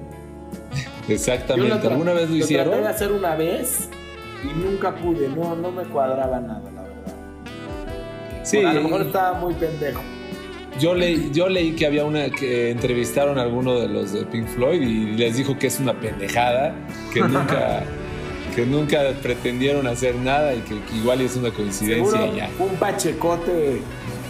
Lo 1.09 1.15
Exactamente. 1.15 1.87
¿Alguna 1.89 2.13
vez 2.13 2.29
lo 2.31 2.37
Traté 2.39 2.39
de 2.39 2.45
hicieron? 2.45 2.87
hacer 2.87 3.13
una 3.13 3.35
vez 3.37 3.89
y 4.43 4.59
nunca 4.59 4.95
pude, 4.95 5.29
no, 5.29 5.55
no 5.57 5.71
me 5.71 5.85
cuadraba 5.85 6.41
nada, 6.41 6.71
la 6.75 6.83
verdad. 6.83 7.15
Sí, 8.43 8.59
a 8.65 8.73
lo 8.75 8.83
mejor 8.83 9.03
estaba 9.03 9.39
muy 9.39 9.55
pendejo. 9.55 10.03
yo 10.81 10.95
leí, 10.95 11.31
yo 11.33 11.49
leí 11.49 11.73
que 11.73 11.87
había 11.87 12.05
una 12.05 12.29
que 12.31 12.71
entrevistaron 12.71 13.39
a 13.39 13.43
alguno 13.43 13.79
de 13.81 13.89
los 13.89 14.13
de 14.13 14.25
Pink 14.27 14.49
Floyd 14.49 14.83
y 14.83 15.13
les 15.17 15.37
dijo 15.37 15.59
que 15.59 15.69
es 15.69 15.79
una 15.81 15.95
pendejada, 15.99 16.75
que 17.13 17.21
nunca, 17.21 17.85
que 18.55 18.65
nunca 18.67 19.01
pretendieron 19.23 19.87
hacer 19.87 20.15
nada 20.17 20.55
y 20.55 20.61
que, 20.61 20.81
que 20.83 20.97
igual 20.97 21.21
es 21.21 21.37
una 21.37 21.51
coincidencia 21.51 22.33
ya. 22.33 22.51
un 22.59 22.75
pachecote 22.77 23.81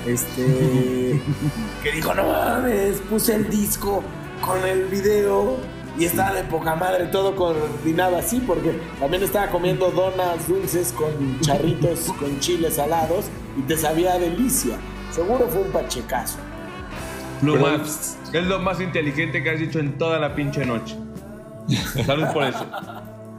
este 0.07 1.21
que 1.83 1.93
dijo, 1.93 2.15
no 2.15 2.25
mames, 2.27 2.99
puse 3.11 3.35
el 3.35 3.49
disco 3.51 4.03
con 4.41 4.65
el 4.67 4.87
video 4.87 5.57
y 5.99 6.07
estaba 6.07 6.35
de 6.35 6.43
poca 6.45 6.75
madre, 6.75 7.07
todo 7.07 7.37
coordinado 7.37 8.17
así, 8.17 8.41
porque 8.41 8.79
también 8.99 9.23
estaba 9.23 9.49
comiendo 9.51 9.91
donas 9.91 10.49
dulces 10.49 10.93
con 10.93 11.41
charritos 11.41 12.13
con 12.19 12.39
chiles 12.41 12.75
salados 12.75 13.27
y 13.57 13.63
te 13.63 13.77
sabía 13.77 14.15
a 14.15 14.19
delicia. 14.19 14.77
Seguro 15.13 15.47
fue 15.49 15.63
un 15.63 15.71
pachecazo. 15.71 16.39
Pluma, 17.41 17.81
Pero- 18.33 18.41
es 18.41 18.45
lo 18.47 18.59
más 18.59 18.81
inteligente 18.81 19.43
que 19.43 19.51
has 19.51 19.61
dicho 19.61 19.79
en 19.79 19.97
toda 19.97 20.19
la 20.19 20.35
pinche 20.35 20.67
noche. 20.67 20.97
Salud 22.05 22.27
por 22.33 22.45
eso. 22.45 22.67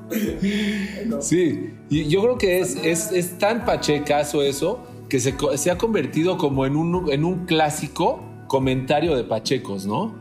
Sí, 1.20 1.74
y 1.90 2.06
yo 2.08 2.22
creo 2.22 2.38
que 2.38 2.60
es, 2.60 2.76
es, 2.84 3.12
es 3.12 3.38
tan 3.38 3.66
pachecazo 3.66 4.42
eso 4.42 4.80
que 5.10 5.20
se, 5.20 5.36
se 5.56 5.72
ha 5.72 5.78
convertido 5.78 6.38
como 6.38 6.66
en 6.66 6.76
un, 6.76 7.12
en 7.12 7.24
un 7.24 7.46
clásico 7.46 8.20
comentario 8.48 9.16
de 9.16 9.24
pachecos, 9.24 9.86
¿no? 9.86 10.16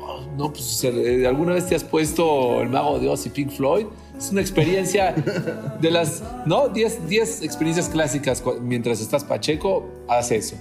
Oh, 0.00 0.20
No, 0.36 0.52
pues 0.52 0.84
eh, 0.84 1.26
alguna 1.26 1.54
vez 1.54 1.66
te 1.66 1.74
has 1.74 1.84
puesto 1.84 2.60
el 2.62 2.68
mago 2.68 2.98
de 2.98 3.08
Oz 3.08 3.26
y 3.26 3.30
Pink 3.30 3.50
Floyd. 3.50 3.86
Es 4.16 4.30
una 4.30 4.40
experiencia 4.40 5.12
de 5.80 5.90
las, 5.90 6.22
¿no? 6.46 6.68
10 6.68 7.08
10 7.08 7.42
experiencias 7.42 7.88
clásicas 7.88 8.42
mientras 8.62 9.00
estás 9.00 9.24
pacheco, 9.24 9.88
haz 10.08 10.30
eso. 10.32 10.56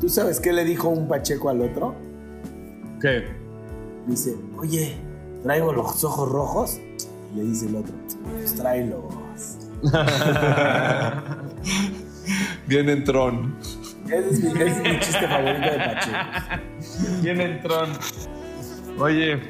¿Tú 0.00 0.08
sabes 0.08 0.40
qué 0.40 0.52
le 0.52 0.64
dijo 0.64 0.88
un 0.88 1.08
pacheco 1.08 1.48
al 1.48 1.62
otro? 1.62 1.94
¿Qué? 3.00 3.24
Dice, 4.06 4.36
oye, 4.58 4.94
traigo 5.42 5.72
los 5.72 6.04
ojos 6.04 6.28
rojos. 6.28 6.80
Le 7.36 7.42
dice 7.42 7.66
el 7.66 7.76
otro, 7.76 7.94
pues 8.24 8.54
tráelos. 8.54 9.04
Bien 12.66 12.88
en 12.88 13.04
Tron. 13.04 13.54
Ese 14.06 14.30
es 14.30 14.40
mi, 14.40 14.50
ese 14.62 14.66
es 14.66 14.82
mi 14.82 15.00
chiste 15.00 15.28
favorito 15.28 15.70
de 15.70 15.78
Pacheco. 15.78 16.16
Viene 17.22 17.44
el 17.44 17.60
tron. 17.60 17.90
Oye, 18.98 19.40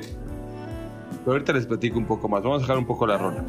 ahorita 1.27 1.53
les 1.53 1.67
platico 1.67 1.99
un 1.99 2.07
poco 2.07 2.29
más. 2.29 2.43
Vamos 2.43 2.59
a 2.59 2.63
dejar 2.63 2.79
un 2.79 2.87
poco 2.87 3.07
la 3.07 3.19
rola. 3.19 3.45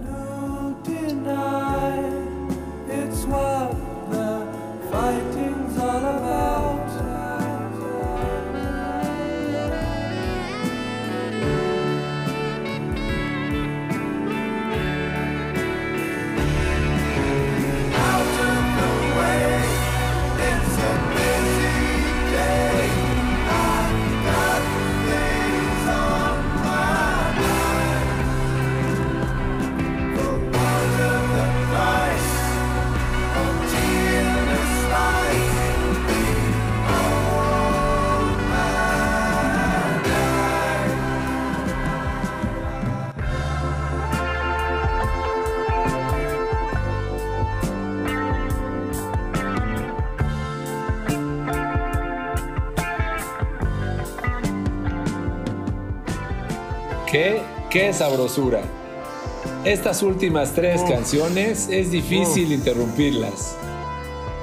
¿Qué, 57.77 57.93
sabrosura? 57.93 58.61
Estas 59.63 60.01
últimas 60.01 60.55
tres 60.55 60.81
canciones 60.89 61.69
es 61.69 61.91
difícil 61.91 62.51
interrumpirlas. 62.51 63.55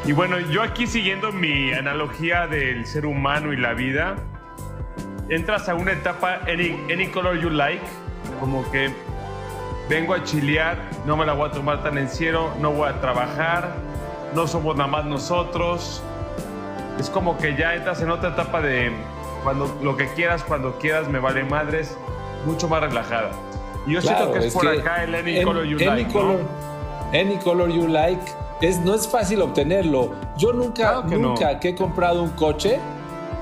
Y 0.07 0.13
bueno, 0.13 0.39
yo 0.39 0.63
aquí 0.63 0.87
siguiendo 0.87 1.33
mi 1.33 1.73
analogía 1.73 2.47
del 2.47 2.87
ser 2.87 3.07
humano 3.07 3.53
y 3.53 3.57
la 3.57 3.75
vida, 3.75 4.15
entras 5.31 5.69
a 5.69 5.75
una 5.75 5.91
etapa 5.91 6.43
any, 6.47 6.79
any 6.93 7.09
color 7.09 7.37
you 7.37 7.51
like, 7.51 7.83
como 8.39 8.71
que 8.71 8.93
vengo 9.89 10.15
a 10.15 10.23
chilear, 10.23 10.79
no 11.05 11.17
me 11.17 11.27
la 11.27 11.33
voy 11.33 11.49
a 11.49 11.51
tomar 11.51 11.83
tan 11.83 11.99
en 11.99 12.09
serio, 12.09 12.53
no 12.61 12.71
voy 12.71 12.89
a 12.89 13.01
trabajar, 13.01 13.75
no 14.33 14.47
somos 14.47 14.77
nada 14.77 14.89
más 14.89 15.07
nosotros. 15.07 16.05
Es 17.01 17.11
como 17.11 17.37
que 17.37 17.57
ya 17.57 17.75
entras 17.75 18.01
en 18.01 18.13
otra 18.13 18.29
etapa 18.29 18.61
de 18.61 18.93
cuando 19.43 19.77
lo 19.83 19.97
que 19.97 20.07
quieras, 20.15 20.45
cuando 20.45 20.79
quieras, 20.79 21.09
me 21.09 21.19
vale 21.19 21.43
madres, 21.43 21.99
mucho 22.45 22.69
más 22.69 22.81
relajada. 22.83 23.31
Yo 23.87 24.01
siento 24.01 24.33
que 24.33 24.47
es, 24.47 24.55
por 24.55 24.67
acá 24.67 25.05
el 25.05 25.15
any 25.15 25.37
en- 25.39 25.45
color 25.45 25.65
you 25.65 25.77
any 25.77 26.03
like. 26.03 26.05
¿no? 26.15 26.21
color, 26.21 26.41
any 27.13 27.37
color 27.37 27.69
you 27.71 27.87
like 27.87 28.23
es, 28.63 28.79
no 28.81 28.95
es 28.95 29.07
fácil 29.07 29.43
obtenerlo. 29.43 30.13
Yo 30.39 30.53
nunca, 30.53 30.75
Claro 30.93 31.07
que 31.07 31.17
no. 31.17 31.29
nunca 31.29 31.61
que 31.61 31.71
he 31.71 31.75
comprado 31.75 32.23
un 32.23 32.31
coche, 32.31 32.79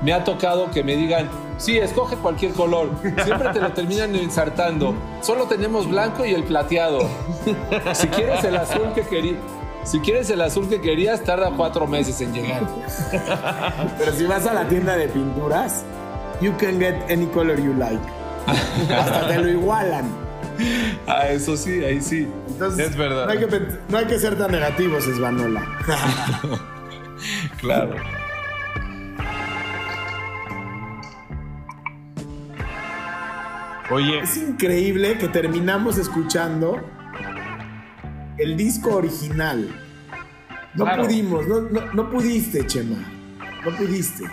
me 0.01 0.11
ha 0.11 0.23
tocado 0.25 0.69
que 0.69 0.83
me 0.83 0.95
digan, 0.97 1.29
sí, 1.57 1.77
escoge 1.77 2.17
cualquier 2.17 2.51
color. 2.53 2.89
Siempre 3.23 3.49
te 3.53 3.59
lo 3.61 3.71
terminan 3.71 4.13
ensartando. 4.15 4.93
Solo 5.21 5.45
tenemos 5.45 5.89
blanco 5.89 6.25
y 6.25 6.33
el 6.33 6.43
plateado. 6.43 6.99
Si 7.93 8.07
quieres 8.09 8.43
el 8.43 8.55
azul 8.57 8.91
que 8.93 9.01
querías, 9.03 9.37
si 9.85 9.99
quieres 9.99 10.29
el 10.29 10.41
azul 10.41 10.67
que 10.69 10.81
querías, 10.81 11.21
tarda 11.23 11.51
cuatro 11.55 11.87
meses 11.87 12.19
en 12.21 12.33
llegar. 12.33 12.63
Pero 13.97 14.11
si 14.13 14.25
vas 14.25 14.45
a 14.45 14.53
la 14.53 14.67
tienda 14.67 14.95
de 14.97 15.07
pinturas, 15.07 15.83
you 16.41 16.53
can 16.57 16.79
get 16.79 16.95
any 17.09 17.25
color 17.27 17.57
you 17.59 17.73
like. 17.73 17.99
Hasta 18.97 19.27
te 19.27 19.37
lo 19.39 19.49
igualan. 19.49 20.05
Ah, 21.07 21.27
eso 21.29 21.57
sí, 21.57 21.83
ahí 21.83 21.99
sí. 22.01 22.27
Entonces, 22.49 22.89
Es 22.91 22.95
verdad. 22.97 23.25
No 23.25 23.31
hay 23.31 23.39
que, 23.39 23.59
no 23.89 23.97
hay 23.97 24.05
que 24.05 24.19
ser 24.19 24.37
tan 24.37 24.51
negativos, 24.51 25.07
Esvanola. 25.07 25.65
Claro. 27.61 27.95
Oye, 33.91 34.19
es 34.19 34.37
increíble 34.37 35.17
que 35.17 35.27
terminamos 35.27 35.97
escuchando 35.97 36.81
el 38.37 38.57
disco 38.57 38.95
original. 38.95 39.69
No 40.75 40.85
Claro. 40.85 41.03
pudimos, 41.03 41.47
no, 41.47 41.61
no, 41.61 41.93
no 41.93 42.09
pudiste, 42.09 42.65
Chema. 42.65 42.97
No 43.63 43.71
pudiste. 43.75 44.23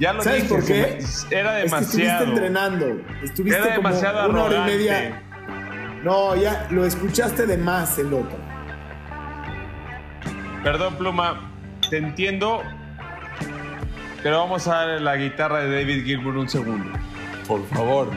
Ya 0.00 0.12
lo 0.12 0.22
¿Sabes 0.22 0.42
dije, 0.42 0.54
por 0.54 0.64
qué? 0.64 0.98
Era 1.30 1.60
Es 1.60 1.72
que 1.72 1.78
estuviste 1.78 2.02
demasiado. 2.02 2.24
entrenando. 2.26 2.86
Estuviste 3.22 3.58
Era 3.58 3.74
como 3.76 3.88
demasiado 3.88 4.30
una 4.30 4.42
hora 4.44 4.56
y 4.56 4.70
media. 4.70 5.22
No, 6.04 6.36
ya 6.36 6.66
lo 6.70 6.84
escuchaste 6.84 7.46
de 7.46 7.56
más 7.56 7.98
el 7.98 8.12
otro. 8.12 8.36
Perdón, 10.62 10.96
Pluma, 10.96 11.50
te 11.90 11.98
entiendo, 11.98 12.62
pero 14.22 14.38
vamos 14.38 14.66
a 14.66 14.74
darle 14.76 15.00
la 15.00 15.16
guitarra 15.16 15.60
de 15.60 15.70
David 15.80 16.04
Gilmour 16.04 16.36
un 16.36 16.48
segundo. 16.48 16.90
Por 17.46 17.66
favor. 17.68 18.10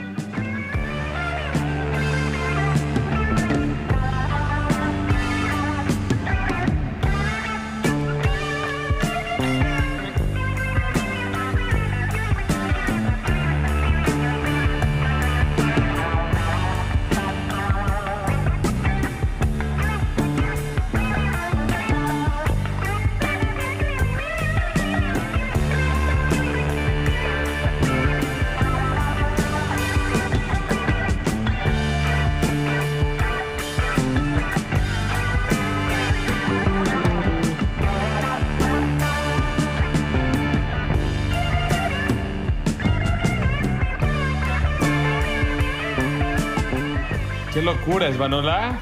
Locura, 47.90 48.08
Esvanola. 48.08 48.80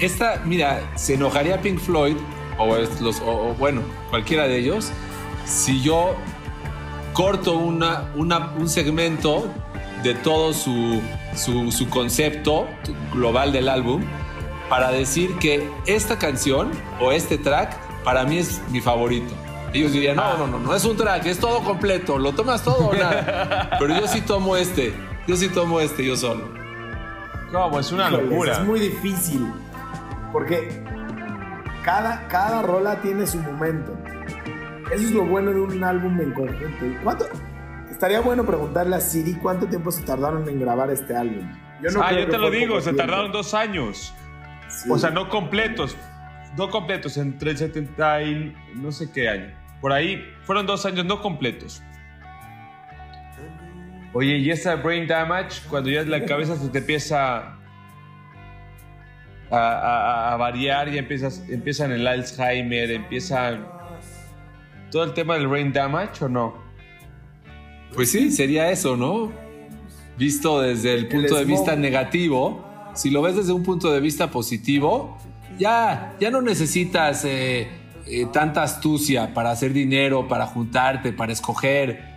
Esta, 0.00 0.40
mira, 0.44 0.80
se 0.94 1.14
enojaría 1.14 1.60
Pink 1.60 1.80
Floyd, 1.80 2.16
o, 2.56 2.76
los, 3.00 3.20
o- 3.20 3.50
o, 3.50 3.54
bueno, 3.54 3.82
cualquiera 4.10 4.46
de 4.46 4.58
ellos, 4.58 4.90
si 5.44 5.82
yo 5.82 6.14
corto 7.12 7.54
una, 7.54 8.04
una- 8.14 8.52
un 8.56 8.68
segmento 8.68 9.48
de 10.04 10.14
todo 10.14 10.52
su, 10.52 11.00
su, 11.34 11.72
su 11.72 11.88
concepto 11.88 12.68
global 13.12 13.50
del 13.52 13.68
álbum 13.68 14.04
para 14.68 14.92
decir 14.92 15.36
que 15.38 15.68
esta 15.86 16.18
canción 16.18 16.70
o 17.00 17.10
este 17.10 17.36
track 17.36 17.76
para 18.04 18.24
mí 18.24 18.38
es 18.38 18.60
mi 18.70 18.80
favorito. 18.80 19.34
Ellos 19.72 19.92
dirían, 19.92 20.16
no, 20.16 20.36
no, 20.38 20.46
no, 20.46 20.58
no 20.60 20.74
es 20.74 20.84
un 20.84 20.96
track, 20.96 21.26
es 21.26 21.40
todo 21.40 21.60
completo, 21.64 22.16
lo 22.18 22.32
tomas 22.32 22.62
todo 22.62 22.90
o 22.90 22.94
nada. 22.94 23.70
Pero 23.80 23.98
yo 23.98 24.06
sí 24.06 24.20
tomo 24.20 24.56
este, 24.56 24.94
yo 25.26 25.36
sí 25.36 25.48
tomo 25.48 25.80
este 25.80 26.04
yo 26.04 26.16
solo. 26.16 26.56
¿Cómo? 27.52 27.80
Es 27.80 27.92
una 27.92 28.08
Híjoles, 28.08 28.30
locura. 28.30 28.52
Es 28.52 28.60
muy 28.60 28.80
difícil. 28.80 29.46
Porque 30.32 30.82
cada, 31.84 32.28
cada 32.28 32.62
rola 32.62 33.00
tiene 33.00 33.26
su 33.26 33.38
momento. 33.38 33.96
Eso 34.92 35.04
es 35.04 35.10
lo 35.12 35.24
bueno 35.24 35.52
de 35.52 35.60
un 35.60 35.82
álbum 35.84 36.20
en 36.20 36.32
conjunto. 36.32 36.86
¿Y 36.86 36.94
¿Cuánto? 37.02 37.26
Estaría 37.90 38.20
bueno 38.20 38.44
preguntarle 38.44 38.96
a 38.96 39.00
Siri 39.00 39.34
cuánto 39.34 39.66
tiempo 39.66 39.90
se 39.90 40.02
tardaron 40.02 40.48
en 40.48 40.60
grabar 40.60 40.90
este 40.90 41.16
álbum. 41.16 41.50
Yo 41.82 41.90
no 41.90 42.02
ah, 42.02 42.08
creo 42.08 42.26
yo 42.26 42.30
te 42.30 42.38
lo 42.38 42.50
digo, 42.50 42.76
se 42.80 42.92
tiempo. 42.92 43.02
tardaron 43.02 43.32
dos 43.32 43.54
años. 43.54 44.14
Sí. 44.68 44.88
O 44.90 44.98
sea, 44.98 45.10
no 45.10 45.28
completos. 45.28 45.96
No 46.56 46.70
completos, 46.70 47.16
entre 47.16 47.50
el 47.52 47.58
70 47.58 48.22
y 48.22 48.56
no 48.74 48.92
sé 48.92 49.10
qué 49.12 49.28
año. 49.28 49.54
Por 49.80 49.92
ahí 49.92 50.22
fueron 50.42 50.66
dos 50.66 50.84
años 50.86 51.04
no 51.06 51.20
completos. 51.20 51.82
Oye, 54.12 54.38
y 54.38 54.50
esa 54.50 54.76
brain 54.76 55.06
damage, 55.06 55.60
cuando 55.68 55.90
ya 55.90 56.02
la 56.02 56.24
cabeza 56.24 56.56
se 56.56 56.68
te 56.70 56.78
empieza 56.78 57.36
a, 59.50 59.56
a- 59.56 60.32
a 60.32 60.36
variar, 60.36 60.90
ya 60.90 60.98
empiezas, 60.98 61.42
empiezan 61.48 61.92
el 61.92 62.06
Alzheimer, 62.06 62.90
empiezan 62.90 63.66
todo 64.90 65.04
el 65.04 65.12
tema 65.14 65.34
del 65.34 65.46
brain 65.48 65.72
damage 65.72 66.24
o 66.24 66.28
no? 66.28 66.54
Pues 67.94 68.10
sí, 68.10 68.30
sería 68.30 68.70
eso, 68.70 68.96
¿no? 68.96 69.30
Visto 70.16 70.60
desde 70.60 70.94
el 70.94 71.08
punto 71.08 71.36
de 71.36 71.44
vista 71.44 71.76
negativo, 71.76 72.66
si 72.94 73.10
lo 73.10 73.22
ves 73.22 73.36
desde 73.36 73.52
un 73.52 73.62
punto 73.62 73.92
de 73.92 74.00
vista 74.00 74.30
positivo, 74.30 75.16
ya, 75.58 76.14
ya 76.20 76.30
no 76.30 76.40
necesitas 76.42 77.24
eh, 77.24 77.68
eh, 78.06 78.26
tanta 78.32 78.62
astucia 78.62 79.32
para 79.34 79.50
hacer 79.50 79.72
dinero, 79.72 80.26
para 80.28 80.46
juntarte, 80.46 81.12
para 81.12 81.32
escoger. 81.32 82.07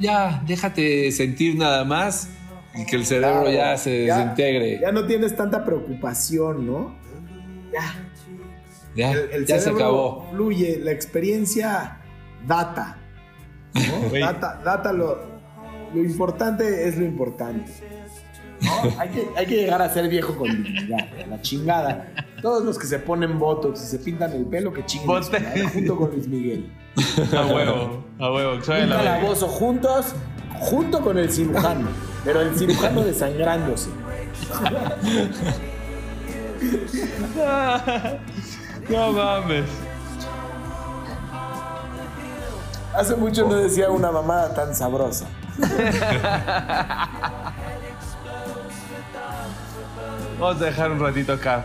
Ya, 0.00 0.42
déjate 0.46 1.12
sentir 1.12 1.56
nada 1.56 1.84
más 1.84 2.28
y 2.74 2.86
que 2.86 2.96
el 2.96 3.04
cerebro 3.04 3.42
Claro, 3.42 3.50
ya 3.50 3.76
se 3.76 3.90
desintegre. 3.90 4.80
Ya 4.80 4.92
no 4.92 5.04
tienes 5.06 5.36
tanta 5.36 5.64
preocupación, 5.64 6.66
¿no? 6.66 6.96
Ya. 7.72 7.94
Ya, 8.96 9.12
El, 9.12 9.30
el 9.32 9.46
ya 9.46 9.56
se 9.56 9.64
cerebro 9.64 9.84
acabó. 9.84 10.30
Fluye, 10.32 10.78
la 10.80 10.92
experiencia 10.92 11.98
data. 12.46 12.96
data, 14.20 14.60
data 14.64 14.92
lo, 14.92 15.18
lo 15.94 16.00
importante 16.00 16.88
es 16.88 16.96
lo 16.96 17.04
importante. 17.04 17.70
¿no? 18.60 18.70
Hay, 18.98 19.08
que, 19.10 19.26
hay 19.36 19.46
que 19.46 19.56
llegar 19.56 19.80
a 19.82 19.92
ser 19.92 20.08
viejo 20.08 20.36
con 20.36 20.62
dignidad, 20.62 21.08
la 21.28 21.40
chingada. 21.40 22.12
Todos 22.42 22.64
los 22.64 22.78
que 22.78 22.86
se 22.86 22.98
ponen 22.98 23.38
botox 23.38 23.82
y 23.82 23.86
se 23.86 23.98
pintan 23.98 24.32
el 24.32 24.46
pelo, 24.46 24.72
que 24.72 24.84
madre, 25.06 25.68
Junto 25.72 25.96
con 25.96 26.10
Luis 26.10 26.28
Miguel. 26.28 26.70
A 26.96 27.46
huevo, 27.46 28.04
a 28.18 28.30
huevo, 28.30 28.54
Un 28.54 28.60
calabozo 28.60 29.48
juntos, 29.48 30.06
junto 30.58 31.00
con 31.00 31.18
el 31.18 31.30
cirujano. 31.30 31.88
Pero 32.24 32.40
el 32.40 32.56
cirujano 32.56 33.02
desangrándose. 33.02 33.90
No 38.88 39.12
mames. 39.12 39.64
Hace 42.94 43.16
mucho 43.16 43.46
no 43.46 43.54
decía 43.54 43.90
una 43.90 44.10
mamada 44.10 44.52
tan 44.52 44.74
sabrosa. 44.74 45.26
Vamos 50.38 50.60
a 50.60 50.64
dejar 50.64 50.90
un 50.90 51.00
ratito 51.00 51.34
acá. 51.34 51.64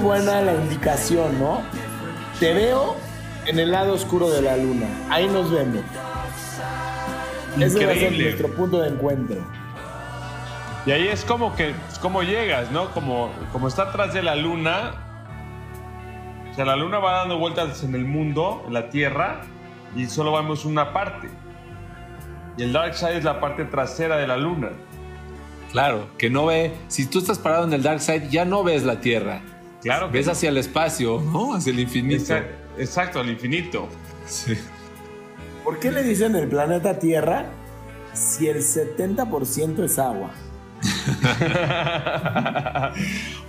Buena 0.00 0.40
la 0.42 0.54
indicación, 0.54 1.38
¿no? 1.38 1.62
Te 2.38 2.52
veo 2.54 2.96
en 3.46 3.58
el 3.58 3.70
lado 3.70 3.94
oscuro 3.94 4.30
de 4.30 4.42
la 4.42 4.56
luna. 4.56 4.86
Ahí 5.08 5.26
nos 5.28 5.50
vemos. 5.50 5.82
Ese 7.58 7.84
va 7.84 7.92
a 7.92 7.94
ser 7.94 8.12
Increíble. 8.12 8.24
nuestro 8.24 8.48
punto 8.54 8.80
de 8.80 8.88
encuentro. 8.88 9.36
Y 10.86 10.92
ahí 10.92 11.08
es 11.08 11.24
como 11.24 11.54
que, 11.54 11.74
es 11.90 11.98
como 11.98 12.22
llegas, 12.22 12.70
¿no? 12.70 12.90
Como, 12.92 13.30
como 13.52 13.68
está 13.68 13.84
atrás 13.84 14.14
de 14.14 14.22
la 14.22 14.36
luna. 14.36 14.92
O 16.50 16.54
sea, 16.54 16.64
la 16.64 16.76
luna 16.76 16.98
va 16.98 17.18
dando 17.18 17.38
vueltas 17.38 17.82
en 17.84 17.94
el 17.94 18.04
mundo, 18.04 18.64
en 18.66 18.72
la 18.72 18.88
Tierra, 18.88 19.42
y 19.94 20.06
solo 20.06 20.32
vemos 20.32 20.64
una 20.64 20.92
parte. 20.92 21.28
Y 22.56 22.62
el 22.62 22.72
Dark 22.72 22.94
Side 22.94 23.18
es 23.18 23.24
la 23.24 23.40
parte 23.40 23.64
trasera 23.64 24.16
de 24.16 24.26
la 24.26 24.36
luna. 24.36 24.70
Claro, 25.72 26.08
que 26.18 26.30
no 26.30 26.46
ve. 26.46 26.72
Si 26.88 27.06
tú 27.06 27.18
estás 27.20 27.38
parado 27.38 27.64
en 27.64 27.72
el 27.72 27.82
dark 27.82 28.00
side, 28.00 28.28
ya 28.28 28.44
no 28.44 28.64
ves 28.64 28.82
la 28.84 29.00
tierra. 29.00 29.40
Claro 29.82 30.10
que 30.10 30.18
Ves 30.18 30.26
no. 30.26 30.32
hacia 30.32 30.48
el 30.50 30.58
espacio, 30.58 31.20
¿no? 31.20 31.54
Hacia 31.54 31.72
el 31.72 31.80
infinito. 31.80 32.22
Exa- 32.34 32.44
Exacto, 32.78 33.20
al 33.20 33.30
infinito. 33.30 33.88
Sí. 34.26 34.54
¿Por 35.64 35.78
qué 35.78 35.90
le 35.90 36.02
dicen 36.02 36.34
el 36.36 36.48
planeta 36.48 36.98
Tierra 36.98 37.46
si 38.12 38.48
el 38.48 38.58
70% 38.58 39.84
es 39.84 39.98
agua? 39.98 40.30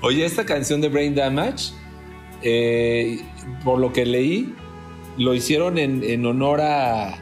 Oye, 0.01 0.25
esta 0.25 0.45
canción 0.45 0.81
de 0.81 0.89
Brain 0.89 1.15
Damage, 1.15 1.71
eh, 2.41 3.21
por 3.63 3.79
lo 3.79 3.93
que 3.93 4.05
leí, 4.05 4.53
lo 5.17 5.33
hicieron 5.33 5.77
en, 5.77 6.03
en 6.03 6.25
honor 6.25 6.61
a, 6.61 7.15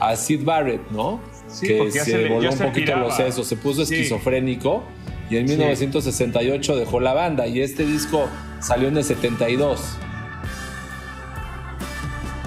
a 0.00 0.16
Sid 0.16 0.44
Barrett, 0.44 0.90
¿no? 0.90 1.20
Sí, 1.48 1.68
que 1.68 1.76
porque 1.78 1.92
ya 1.92 2.04
se, 2.04 2.10
se 2.12 2.18
le- 2.18 2.28
voló 2.28 2.42
ya 2.42 2.50
un 2.50 2.58
se 2.58 2.64
poquito 2.64 2.86
piraba. 2.86 3.02
los 3.06 3.16
sesos, 3.16 3.46
se 3.46 3.56
puso 3.56 3.84
Sí. 3.86 3.94
esquizofrénico 3.94 4.82
y 5.30 5.36
en 5.36 5.48
Sí. 5.48 5.54
1968 5.54 6.76
dejó 6.76 7.00
la 7.00 7.14
banda 7.14 7.46
y 7.46 7.60
este 7.60 7.84
disco 7.86 8.28
salió 8.60 8.88
en 8.88 8.96
el 8.98 9.04
72. 9.04 9.96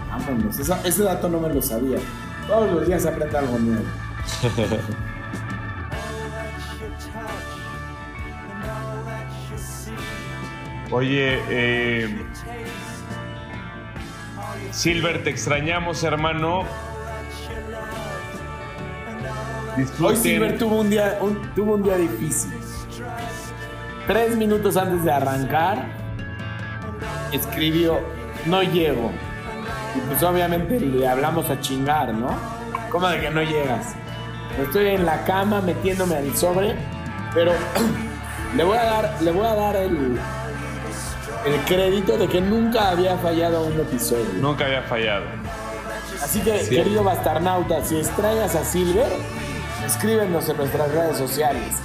Vámonos, 0.10 0.60
esa- 0.60 0.82
ese 0.86 1.04
dato 1.04 1.30
no 1.30 1.40
me 1.40 1.54
lo 1.54 1.62
sabía. 1.62 1.98
Todos 2.48 2.72
los 2.72 2.88
días 2.88 3.02
se 3.04 3.10
aprende 3.10 3.38
algo 3.38 3.58
nuevo. 3.60 3.84
Oye, 10.92 11.40
eh, 11.50 12.26
Silver, 14.72 15.24
te 15.24 15.30
extrañamos, 15.30 16.04
hermano. 16.04 16.64
Hoy. 20.02 20.16
Silver 20.16 20.58
tuvo 20.58 20.82
un 20.82 20.90
día, 20.90 21.18
un- 21.22 21.40
tuvo 21.56 21.76
un 21.76 21.84
día 21.84 21.96
difícil. 21.96 22.52
Tres 24.10 24.36
minutos 24.36 24.76
antes 24.76 25.04
de 25.04 25.12
arrancar, 25.12 25.86
escribió, 27.32 28.00
no 28.48 28.64
llego. 28.64 29.12
Y 29.96 30.00
pues 30.00 30.24
obviamente 30.24 30.80
le 30.80 31.08
hablamos 31.08 31.48
a 31.52 31.60
chingar, 31.62 32.12
¿no? 32.12 32.30
¿Cómo 32.90 33.08
de 33.08 33.20
que 33.22 33.30
no 33.30 33.44
llegas? 33.44 33.94
Estoy 34.60 34.88
en 34.88 35.06
la 35.06 35.24
cama 35.26 35.62
metiéndome 35.62 36.16
al 36.16 36.36
sobre, 36.36 36.76
pero 37.36 37.52
le 38.58 38.64
voy 38.64 38.78
a 38.80 38.84
dar, 38.84 39.16
le 39.22 39.30
voy 39.30 39.46
a 39.46 39.54
dar 39.54 39.76
el, 39.76 40.20
el 41.46 41.60
crédito 41.68 42.18
de 42.18 42.28
que 42.28 42.42
nunca 42.42 42.90
había 42.90 43.16
fallado 43.18 43.62
un 43.64 43.74
episodio. 43.80 44.26
Nunca 44.42 44.66
había 44.66 44.82
fallado. 44.82 45.26
Así 46.24 46.42
que, 46.42 46.64
Sí. 46.64 46.76
querido 46.78 47.04
Bastarnauta, 47.04 47.86
si 47.86 47.98
extrañas 47.98 48.56
a 48.56 48.64
Silver, 48.64 49.12
escríbenos 49.86 50.50
en 50.50 50.58
nuestras 50.58 50.92
redes 50.92 51.16
sociales. 51.16 51.76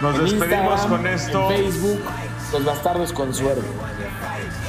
Nos 0.00 0.14
En 0.16 0.24
despedimos 0.24 0.80
Instagram, 0.80 0.88
con 0.88 1.06
esto. 1.06 1.50
En 1.50 1.56
Facebook, 1.56 2.00
Los 2.52 2.64
Bastardos 2.64 3.12
con 3.12 3.34
Suerte. 3.34 3.66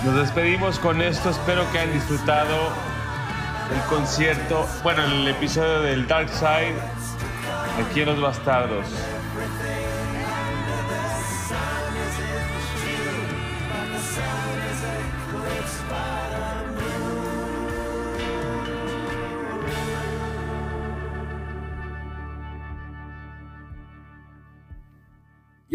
Nos 0.06 0.16
despedimos 0.16 0.80
con 0.80 1.02
esto. 1.02 1.30
Espero 1.30 1.70
que 1.72 1.80
hayan 1.80 1.94
disfrutado 1.94 2.56
el 3.74 3.82
concierto, 3.90 4.66
bueno, 4.84 5.04
el 5.04 5.28
episodio 5.28 5.82
del 5.82 6.08
Dark 6.08 6.30
Side 6.30 6.76
aquí 7.86 8.02
en 8.02 8.08
Los 8.08 8.22
Bastardos. 8.22 8.86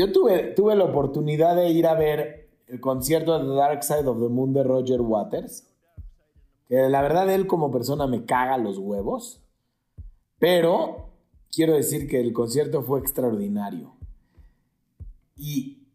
Yo 0.03 0.11
tuve, 0.11 0.49
tuve 0.57 0.75
la 0.75 0.83
oportunidad 0.83 1.55
de 1.55 1.71
ir 1.71 1.87
a 1.87 1.95
ver 1.95 2.49
el 2.67 2.81
concierto 2.81 3.39
de 3.39 3.45
The 3.45 3.55
Dark 3.55 3.85
Side 3.85 4.09
of 4.09 4.21
the 4.21 4.29
Moon 4.29 4.53
de 4.53 4.65
Roger 4.65 5.01
Waters. 5.01 5.65
Que 6.67 6.89
la 6.89 7.03
verdad 7.03 7.31
él 7.31 7.47
como 7.47 7.71
persona 7.71 8.09
me 8.09 8.25
caga 8.25 8.59
los 8.59 8.79
huevos. 8.79 9.45
Pero 10.41 11.11
quiero 11.53 11.75
decir 11.75 12.09
que 12.09 12.19
el 12.19 12.33
concierto 12.33 12.83
fue 12.83 12.99
extraordinario. 12.99 13.93
Y 15.37 15.87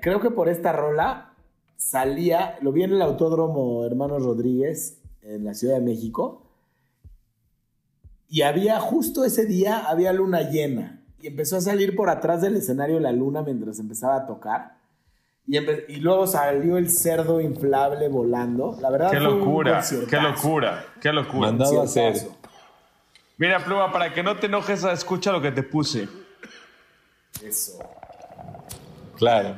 creo 0.00 0.20
que 0.20 0.30
por 0.30 0.48
esta 0.48 0.72
rola 0.72 1.34
salía, 1.76 2.56
lo 2.62 2.72
vi 2.72 2.84
en 2.84 2.92
el 2.92 3.02
Autódromo 3.02 3.84
Hermanos 3.84 4.22
Rodríguez 4.22 5.02
en 5.20 5.44
la 5.44 5.52
Ciudad 5.52 5.74
de 5.74 5.82
México. 5.82 6.46
Y 8.30 8.40
había 8.40 8.80
justo 8.80 9.26
ese 9.26 9.44
día, 9.44 9.90
había 9.90 10.14
luna 10.14 10.48
llena. 10.48 10.93
Y 11.24 11.28
empezó 11.28 11.56
a 11.56 11.62
salir 11.62 11.96
por 11.96 12.10
atrás 12.10 12.42
del 12.42 12.54
escenario 12.54 13.00
la 13.00 13.10
luna 13.10 13.40
mientras 13.40 13.78
empezaba 13.78 14.16
a 14.16 14.26
tocar. 14.26 14.76
Y, 15.46 15.96
luego 15.96 16.26
salió 16.26 16.76
el 16.76 16.90
cerdo 16.90 17.40
inflable 17.40 18.08
volando. 18.08 18.76
La 18.78 18.90
verdad 18.90 19.10
Qué 19.10 19.16
fue 19.16 19.32
un 19.32 19.38
locura, 19.38 19.82
qué 20.10 20.20
locura, 20.20 20.84
qué 21.00 21.12
locura. 21.14 21.46
Mandado 21.48 21.80
a 21.80 21.84
hacer. 21.84 22.28
Mira, 23.38 23.64
Pluma, 23.64 23.90
para 23.90 24.12
que 24.12 24.22
no 24.22 24.36
te 24.36 24.48
enojes, 24.48 24.84
escucha 24.84 25.32
lo 25.32 25.40
que 25.40 25.50
te 25.50 25.62
puse. 25.62 26.06
Eso. 27.42 27.78
Claro. 29.16 29.56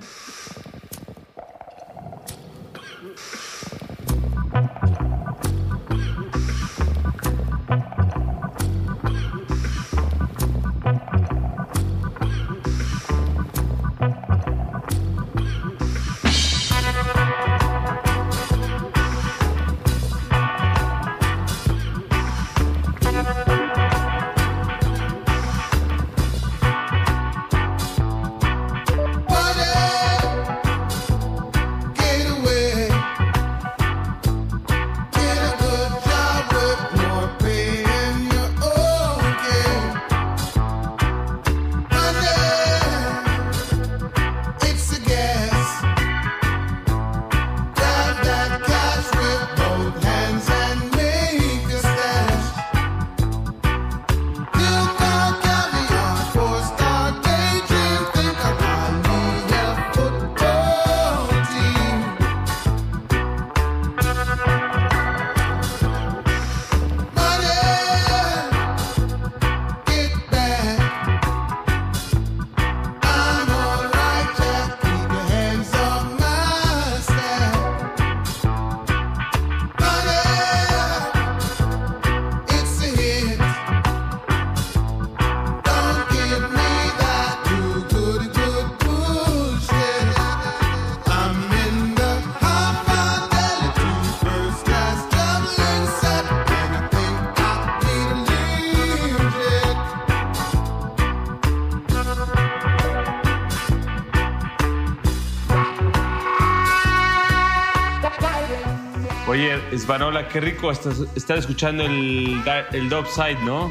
Oye, 109.77 109.85
Svanola, 109.85 110.27
qué 110.27 110.41
rico 110.41 110.71
estás, 110.71 111.01
estar 111.15 111.37
escuchando 111.37 111.85
el, 111.85 112.43
el 112.73 112.89
Dub 112.89 113.07
Side, 113.09 113.37
¿no? 113.45 113.71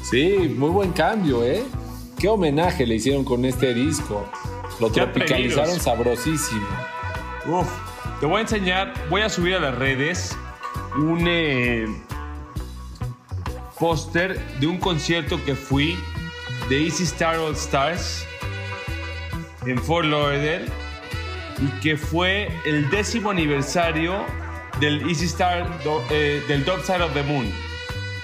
Sí, 0.00 0.54
muy 0.56 0.70
buen 0.70 0.92
cambio, 0.92 1.42
¿eh? 1.42 1.64
Qué 2.16 2.28
homenaje 2.28 2.86
le 2.86 2.94
hicieron 2.94 3.24
con 3.24 3.44
este 3.44 3.74
disco. 3.74 4.30
Lo 4.78 4.92
tropicalizaron 4.92 5.80
sabrosísimo. 5.80 6.68
Uf, 7.46 7.68
te 8.20 8.26
voy 8.26 8.38
a 8.38 8.40
enseñar, 8.42 8.94
voy 9.10 9.22
a 9.22 9.28
subir 9.28 9.56
a 9.56 9.58
las 9.58 9.74
redes 9.74 10.38
un 10.96 11.24
eh, 11.26 11.86
póster 13.76 14.40
de 14.60 14.68
un 14.68 14.78
concierto 14.78 15.44
que 15.44 15.56
fui 15.56 15.98
de 16.68 16.84
Easy 16.84 17.02
Star 17.02 17.38
All 17.38 17.54
Stars 17.54 18.24
en 19.66 19.78
Fort 19.78 20.06
Lauderdale 20.06 20.66
y 21.60 21.80
que 21.80 21.96
fue 21.96 22.52
el 22.64 22.88
décimo 22.90 23.30
aniversario 23.30 24.24
del 24.80 25.08
Easy 25.08 25.26
Star 25.26 25.66
eh, 26.10 26.42
del 26.48 26.64
Dub 26.64 26.80
Side 26.82 27.02
of 27.02 27.12
the 27.14 27.22
Moon 27.22 27.52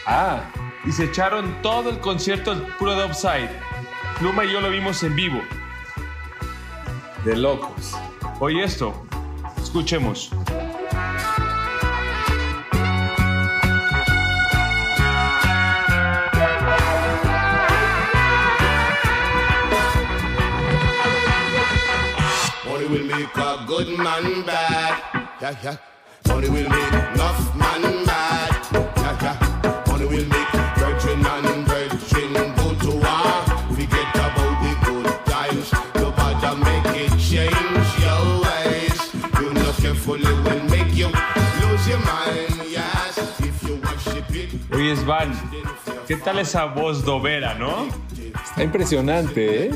Ah, 0.06 0.42
y 0.84 0.92
se 0.92 1.04
echaron 1.04 1.62
todo 1.62 1.88
el 1.90 1.98
concierto 1.98 2.50
al 2.50 2.60
puro 2.76 2.94
Dub 2.94 3.14
Side. 3.14 3.50
Pluma 4.18 4.44
y 4.44 4.52
yo 4.52 4.60
lo 4.60 4.70
vimos 4.70 5.02
en 5.02 5.16
vivo. 5.16 5.40
de 7.24 7.36
locos. 7.36 7.96
Oye 8.38 8.62
esto, 8.62 9.06
escuchemos. 9.56 10.30
Good 23.66 23.98
man 23.98 24.44
bad. 24.44 25.93
Money 26.48 26.62
will 26.62 26.68
make 26.68 26.92
enough 26.92 27.56
man 27.56 27.82
mad. 28.04 28.50
Yeah, 28.72 29.18
yeah. 29.22 29.82
Money 29.88 30.04
will 30.06 30.26
make 30.28 30.52
virgin 30.76 31.24
and 31.24 31.66
virgin 31.66 32.32
go 32.56 32.74
to 32.84 32.90
war. 32.98 33.42
Forget 33.74 34.14
about 34.14 34.54
the 34.62 34.72
good 34.84 35.06
times. 35.24 35.72
Nobody 35.94 36.60
make 36.64 36.96
it 37.04 37.10
change 37.18 37.88
your 38.04 38.42
ways. 38.44 39.14
You 39.40 39.54
know 39.54 39.72
carefully 39.80 40.24
will 40.44 40.64
make 40.68 40.94
you 40.94 41.08
lose 41.62 41.88
your 41.88 41.98
mind. 42.00 42.70
Yes, 42.70 43.18
if 43.40 43.62
you 43.62 43.76
worship 43.76 44.30
it. 44.34 44.74
Oye, 44.74 44.96
Svan, 44.96 45.32
¿qué 46.06 46.16
tal 46.16 46.38
esa 46.40 46.66
voz 46.66 47.04
dovera, 47.04 47.54
no? 47.54 47.88
Está 48.44 48.62
impresionante, 48.62 49.66
¿eh? 49.66 49.70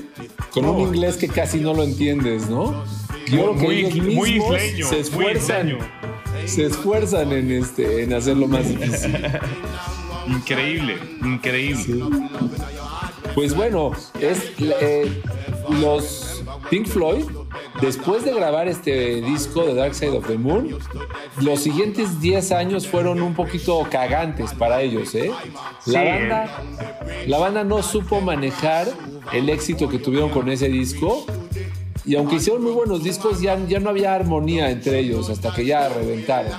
con 0.52 0.64
un 0.66 0.80
inglés 0.80 1.16
que 1.16 1.28
casi 1.28 1.60
no 1.60 1.72
lo 1.72 1.82
entiendes, 1.82 2.48
¿no? 2.50 2.84
Yo 3.26 3.52
creo 3.52 3.54
que 3.54 3.60
Muy- 3.62 3.84
ellos 3.84 4.14
muy 4.14 4.30
isleño, 4.36 4.86
se 4.86 4.94
muy 4.94 5.00
esfuerzan, 5.02 5.68
isleño. 5.68 5.88
Se 6.48 6.66
esfuerzan 6.66 7.32
en 7.32 7.50
este, 7.52 8.02
en 8.02 8.12
hacerlo 8.12 8.46
más 8.48 8.68
difícil. 8.68 9.16
Increíble, 10.26 10.98
increíble. 11.24 12.04
Pues 13.34 13.54
bueno, 13.54 13.92
es 14.20 14.52
eh, 14.58 15.22
los 15.80 16.44
Pink 16.68 16.86
Floyd, 16.86 17.24
después 17.80 18.26
de 18.26 18.34
grabar 18.34 18.68
este 18.68 19.22
disco 19.22 19.64
de 19.64 19.74
Dark 19.74 19.94
Side 19.94 20.18
of 20.18 20.26
the 20.26 20.36
Moon, 20.36 20.76
los 21.40 21.60
siguientes 21.60 22.20
10 22.20 22.52
años 22.52 22.86
fueron 22.86 23.22
un 23.22 23.34
poquito 23.34 23.86
cagantes 23.90 24.52
para 24.52 24.82
ellos, 24.82 25.14
¿eh? 25.14 25.30
La 25.86 26.00
Sí, 26.02 26.06
banda, 26.08 26.62
la 27.26 27.38
banda 27.38 27.64
no 27.64 27.82
supo 27.82 28.20
manejar 28.20 28.86
el 29.32 29.48
éxito 29.48 29.88
que 29.88 29.98
tuvieron 29.98 30.28
con 30.28 30.50
ese 30.50 30.68
disco. 30.68 31.24
Y 32.08 32.16
aunque 32.16 32.36
hicieron 32.36 32.62
muy 32.62 32.72
buenos 32.72 33.04
discos, 33.04 33.38
ya, 33.42 33.58
ya 33.66 33.80
no 33.80 33.90
había 33.90 34.14
armonía 34.14 34.70
entre 34.70 34.98
ellos 34.98 35.28
hasta 35.28 35.52
que 35.52 35.66
ya 35.66 35.90
reventaron. 35.90 36.52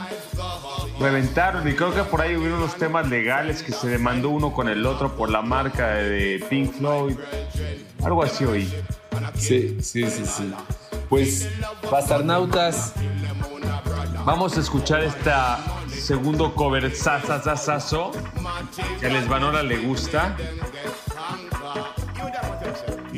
Reventaron 0.99 1.67
y 1.67 1.73
creo 1.73 1.91
que 1.91 2.03
por 2.03 2.21
ahí 2.21 2.35
hubo 2.35 2.45
unos 2.45 2.75
temas 2.75 3.09
legales 3.09 3.63
que 3.63 3.71
se 3.71 3.87
demandó 3.87 4.29
uno 4.29 4.53
con 4.53 4.69
el 4.69 4.85
otro 4.85 5.15
por 5.15 5.31
la 5.31 5.41
marca 5.41 5.95
de 5.95 6.45
Pink 6.49 6.73
Floyd. 6.73 7.17
Algo 8.03 8.21
así 8.21 8.45
oí. 8.45 8.71
Sí, 9.33 9.77
sí, 9.81 10.05
sí, 10.05 10.23
sí. 10.23 10.53
Pues, 11.09 11.49
Bastarnautas, 11.89 12.93
Vamos 14.25 14.55
a 14.57 14.59
escuchar 14.59 15.01
esta 15.01 15.59
segundo 15.87 16.53
cover 16.53 16.95
sasasasazo 16.95 18.11
que 18.99 19.07
a 19.07 19.09
Lesbanora 19.09 19.63
le 19.63 19.77
gusta. 19.79 20.37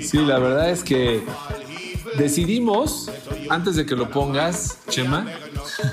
Sí, 0.02 0.20
la 0.20 0.40
verdad 0.40 0.70
es 0.70 0.84
que 0.84 1.26
decidimos, 2.18 3.10
antes 3.50 3.76
de 3.76 3.86
que 3.86 3.96
lo 3.96 4.10
pongas, 4.10 4.78
Chema. 4.90 5.26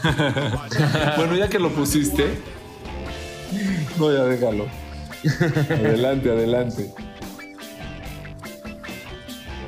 bueno, 1.16 1.36
ya 1.36 1.48
que 1.48 1.58
lo 1.58 1.70
pusiste. 1.70 2.38
No, 3.98 4.12
ya 4.12 4.24
déjalo. 4.24 4.66
Adelante, 5.70 6.30
adelante. 6.30 6.92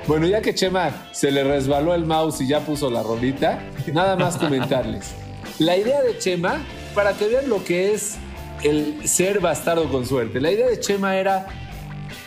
Bueno, 0.07 0.26
ya 0.26 0.40
que 0.40 0.55
Chema 0.55 0.90
se 1.12 1.30
le 1.30 1.44
resbaló 1.44 1.94
el 1.94 2.05
mouse 2.05 2.40
y 2.40 2.48
ya 2.48 2.61
puso 2.61 2.90
la 2.90 3.03
rolita, 3.03 3.62
nada 3.92 4.16
más 4.16 4.36
comentarles. 4.36 5.12
La 5.59 5.76
idea 5.76 6.03
de 6.03 6.18
Chema, 6.18 6.61
para 6.94 7.12
que 7.12 7.28
vean 7.28 7.48
lo 7.48 7.62
que 7.62 7.92
es 7.94 8.16
el 8.62 9.09
ser 9.09 9.40
bastardo 9.40 9.88
con 9.90 10.07
suerte, 10.07 10.40
la 10.40 10.51
idea 10.51 10.68
de 10.68 10.80
Chema 10.80 11.16
era 11.16 11.46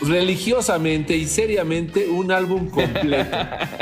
religiosamente 0.08 1.16
y 1.16 1.26
seriamente 1.26 2.08
un 2.08 2.32
álbum 2.32 2.70
completo. 2.70 3.38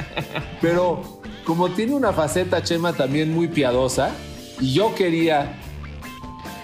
Pero 0.62 1.22
como 1.46 1.70
tiene 1.70 1.94
una 1.94 2.14
faceta 2.14 2.64
Chema 2.64 2.94
también 2.94 3.34
muy 3.34 3.48
piadosa, 3.48 4.12
y 4.60 4.74
yo 4.74 4.94
quería 4.96 5.60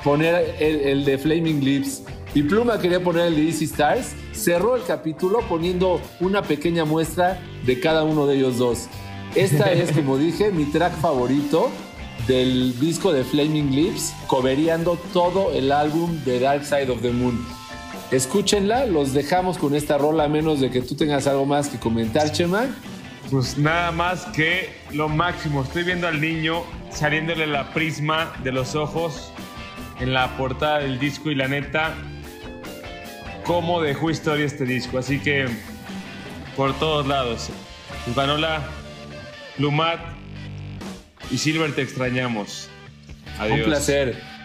poner 0.04 0.56
el, 0.60 0.82
el 0.82 1.06
de 1.06 1.18
Flaming 1.18 1.64
Lips 1.64 2.04
y 2.38 2.44
Pluma 2.44 2.78
quería 2.78 3.04
poner 3.04 3.28
el 3.28 3.36
de 3.36 3.48
Easy 3.48 3.66
Stars, 3.66 4.14
cerró 4.32 4.76
el 4.76 4.84
capítulo 4.84 5.40
poniendo 5.50 6.00
una 6.20 6.44
pequeña 6.44 6.86
muestra 6.86 7.42
de 7.66 7.80
cada 7.80 8.04
uno 8.04 8.28
de 8.28 8.36
ellos 8.36 8.60
dos. 8.60 8.88
Esta 9.34 9.72
es, 9.72 9.92
como 9.92 10.18
dije, 10.18 10.52
mi 10.52 10.66
track 10.66 10.94
favorito 11.00 11.70
del 12.28 12.80
disco 12.80 13.12
de 13.12 13.24
Flaming 13.24 13.74
Lips, 13.74 14.14
cobereando 14.28 15.00
todo 15.14 15.52
el 15.52 15.72
álbum 15.72 16.24
de 16.26 16.40
Dark 16.40 16.64
Side 16.64 16.92
of 16.92 17.02
the 17.02 17.12
Moon. 17.12 17.44
Escúchenla, 18.12 18.86
los 18.86 19.14
dejamos 19.14 19.58
con 19.58 19.76
esta 19.76 19.98
rola, 19.98 20.26
a 20.26 20.28
menos 20.30 20.62
de 20.62 20.70
que 20.70 20.82
tú 20.82 20.96
tengas 20.96 21.28
algo 21.28 21.46
más 21.46 21.68
que 21.68 21.78
comentar, 21.78 22.32
Chema. 22.32 22.68
Pues 23.30 23.58
nada 23.58 23.92
más 23.92 24.26
que 24.28 24.70
lo 24.92 25.10
máximo. 25.10 25.64
Estoy 25.64 25.84
viendo 25.84 26.08
al 26.08 26.22
niño 26.22 26.64
saliéndole 26.90 27.46
la 27.48 27.74
prisma 27.74 28.34
de 28.44 28.54
los 28.54 28.76
ojos 28.76 29.34
en 30.00 30.14
la 30.14 30.38
portada 30.38 30.80
del 30.80 31.00
disco 31.00 31.32
y 31.32 31.36
la 31.36 31.50
neta, 31.50 31.96
cómo 33.44 33.82
dejó 33.82 34.10
historia 34.10 34.46
este 34.46 34.64
disco. 34.64 34.98
Así 34.98 35.20
que 35.20 35.48
por 36.56 36.74
todos 36.80 37.06
lados. 37.08 37.50
Vanola, 38.16 38.66
Lumat 39.58 40.00
y 41.30 41.38
Silver 41.38 41.76
te 41.76 41.82
extrañamos. 41.82 42.70
Adiós. 43.38 43.60
Un 43.60 43.66
placer. 43.66 44.37